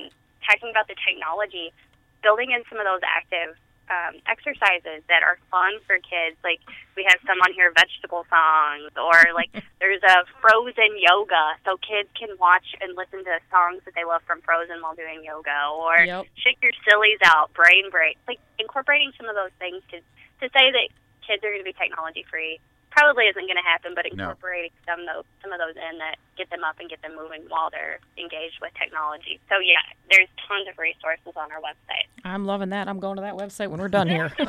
talking 0.46 0.70
about 0.70 0.86
the 0.86 0.96
technology, 1.02 1.74
building 2.22 2.54
in 2.54 2.62
some 2.70 2.78
of 2.78 2.86
those 2.86 3.02
active 3.02 3.58
um, 3.90 4.22
exercises 4.30 5.02
that 5.10 5.26
are 5.26 5.38
fun 5.50 5.82
for 5.86 5.98
kids. 5.98 6.38
Like 6.46 6.62
we 6.96 7.06
have 7.10 7.20
some 7.26 7.42
on 7.42 7.54
here, 7.54 7.74
vegetable 7.74 8.26
songs, 8.30 8.94
or 8.96 9.34
like 9.34 9.50
there's 9.82 10.02
a 10.06 10.26
Frozen 10.42 10.98
yoga, 11.02 11.58
so 11.66 11.78
kids 11.82 12.10
can 12.14 12.30
watch 12.38 12.78
and 12.80 12.96
listen 12.96 13.26
to 13.26 13.36
songs 13.50 13.82
that 13.86 13.98
they 13.98 14.06
love 14.06 14.22
from 14.26 14.42
Frozen 14.42 14.82
while 14.82 14.96
doing 14.96 15.26
yoga, 15.26 15.74
or 15.74 16.06
Yep. 16.06 16.26
shake 16.38 16.62
your 16.62 16.74
sillies 16.88 17.20
out, 17.26 17.54
brain 17.54 17.90
break. 17.90 18.18
Like 18.28 18.40
incorporating 18.58 19.12
some 19.18 19.28
of 19.28 19.36
those 19.36 19.54
things 19.58 19.82
to 19.92 20.00
to 20.42 20.48
say 20.56 20.72
that 20.72 20.88
kids 21.26 21.44
are 21.44 21.52
going 21.52 21.62
to 21.62 21.68
be 21.68 21.76
technology 21.76 22.26
free 22.30 22.60
probably 22.92 23.26
isn't 23.26 23.46
going 23.46 23.56
to 23.58 23.64
happen, 23.64 23.94
but 23.96 24.06
No. 24.14 24.30
incorporating 24.30 24.72
some 24.88 25.06
those 25.06 25.24
some 25.42 25.52
of 25.52 25.60
those 25.60 25.76
in 25.76 25.98
that 26.00 26.16
get 26.38 26.50
them 26.50 26.64
up 26.64 26.76
and 26.80 26.90
get 26.90 27.02
them 27.02 27.16
moving 27.16 27.44
while 27.48 27.70
they're 27.70 28.00
engaged 28.18 28.60
with 28.62 28.72
technology. 28.80 29.40
So 29.50 29.60
yeah, 29.60 29.80
there's 30.12 30.28
tons 30.48 30.68
of 30.70 30.78
resources 30.78 31.34
on 31.36 31.52
our 31.52 31.60
website. 31.60 32.08
I'm 32.26 32.46
loving 32.46 32.70
that. 32.70 32.88
I'm 32.88 33.00
going 33.00 33.16
to 33.18 33.22
that 33.22 33.36
website 33.36 33.70
when 33.70 33.80
we're 33.80 33.88
done 33.90 34.08
here. 34.08 34.30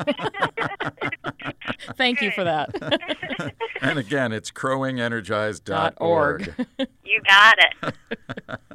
Thank 1.96 2.20
you 2.22 2.30
for 2.30 2.44
that. 2.44 3.54
and 3.80 3.98
again, 3.98 4.32
it's 4.32 4.50
crowwingenergized.org. 4.50 5.94
org. 6.00 6.66
You 7.04 7.20
got 7.26 7.56
it. 7.58 7.94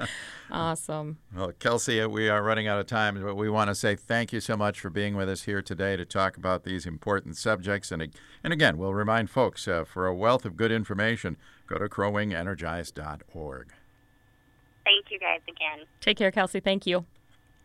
awesome. 0.51 1.17
Well, 1.35 1.51
Kelsey, 1.59 2.05
we 2.05 2.29
are 2.29 2.43
running 2.43 2.67
out 2.67 2.79
of 2.79 2.87
time, 2.87 3.21
but 3.21 3.35
we 3.35 3.49
want 3.49 3.69
to 3.69 3.75
say 3.75 3.95
thank 3.95 4.33
you 4.33 4.39
so 4.39 4.55
much 4.55 4.79
for 4.79 4.89
being 4.89 5.15
with 5.15 5.29
us 5.29 5.43
here 5.43 5.61
today 5.61 5.95
to 5.95 6.05
talk 6.05 6.37
about 6.37 6.63
these 6.63 6.85
important 6.85 7.37
subjects. 7.37 7.91
And, 7.91 8.13
and 8.43 8.53
again, 8.53 8.77
we'll 8.77 8.93
remind 8.93 9.29
folks 9.29 9.67
uh, 9.67 9.83
for 9.83 10.07
a 10.07 10.15
wealth 10.15 10.45
of 10.45 10.55
good 10.55 10.71
information, 10.71 11.37
go 11.67 11.77
to 11.77 11.85
crowwingenergized.org. 11.85 13.73
Thank 14.83 15.11
you 15.11 15.19
guys 15.19 15.41
again. 15.47 15.85
Take 16.01 16.17
care, 16.17 16.31
Kelsey. 16.31 16.59
Thank 16.59 16.85
you. 16.85 16.97
All 16.97 17.05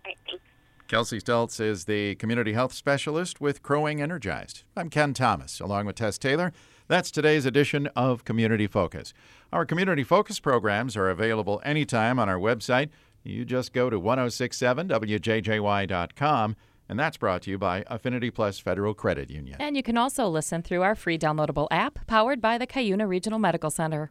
right, 0.07 0.17
thanks. 0.27 0.43
Kelsey 0.89 1.21
Stultz 1.21 1.61
is 1.61 1.85
the 1.85 2.17
community 2.17 2.53
health 2.53 2.73
specialist 2.73 3.41
with 3.41 3.63
Crow 3.63 3.83
Wing 3.83 4.03
Energized. 4.03 4.65
I'm 4.77 4.91
Ken 4.91 5.15
Thomas, 5.15 5.61
along 5.61 5.87
with 5.87 5.95
Tess 5.95 6.19
Taylor. 6.19 6.53
That's 6.91 7.11
today's 7.13 7.47
edition 7.47 7.87
of 7.95 8.25
Community 8.25 8.67
Focus. 8.67 9.15
Our 9.53 9.65
Community 9.65 10.03
Focus 10.03 10.41
programs 10.41 10.97
are 10.97 11.09
available 11.09 11.63
anytime 11.65 12.19
on 12.19 12.29
our 12.29 12.37
website. 12.37 12.89
You 13.23 13.45
just 13.45 13.73
go 13.73 13.91
to 13.91 14.01
1067wjjy.com, 14.01 16.57
and 16.89 16.99
that's 16.99 17.17
brought 17.17 17.43
to 17.43 17.51
you 17.53 17.59
by 17.59 17.85
Affinity 17.87 18.33
Plus 18.33 18.59
Federal 18.59 18.93
Credit 18.93 19.31
Union. 19.31 19.59
And 19.61 19.77
you 19.77 19.85
can 19.85 19.97
also 19.97 20.27
listen 20.27 20.63
through 20.63 20.83
our 20.83 20.97
free 20.97 21.17
downloadable 21.17 21.69
app 21.71 22.05
powered 22.09 22.41
by 22.41 22.59
the 22.59 22.67
Cuyuna 22.67 23.07
Regional 23.07 23.39
Medical 23.39 23.71
Center. 23.71 24.11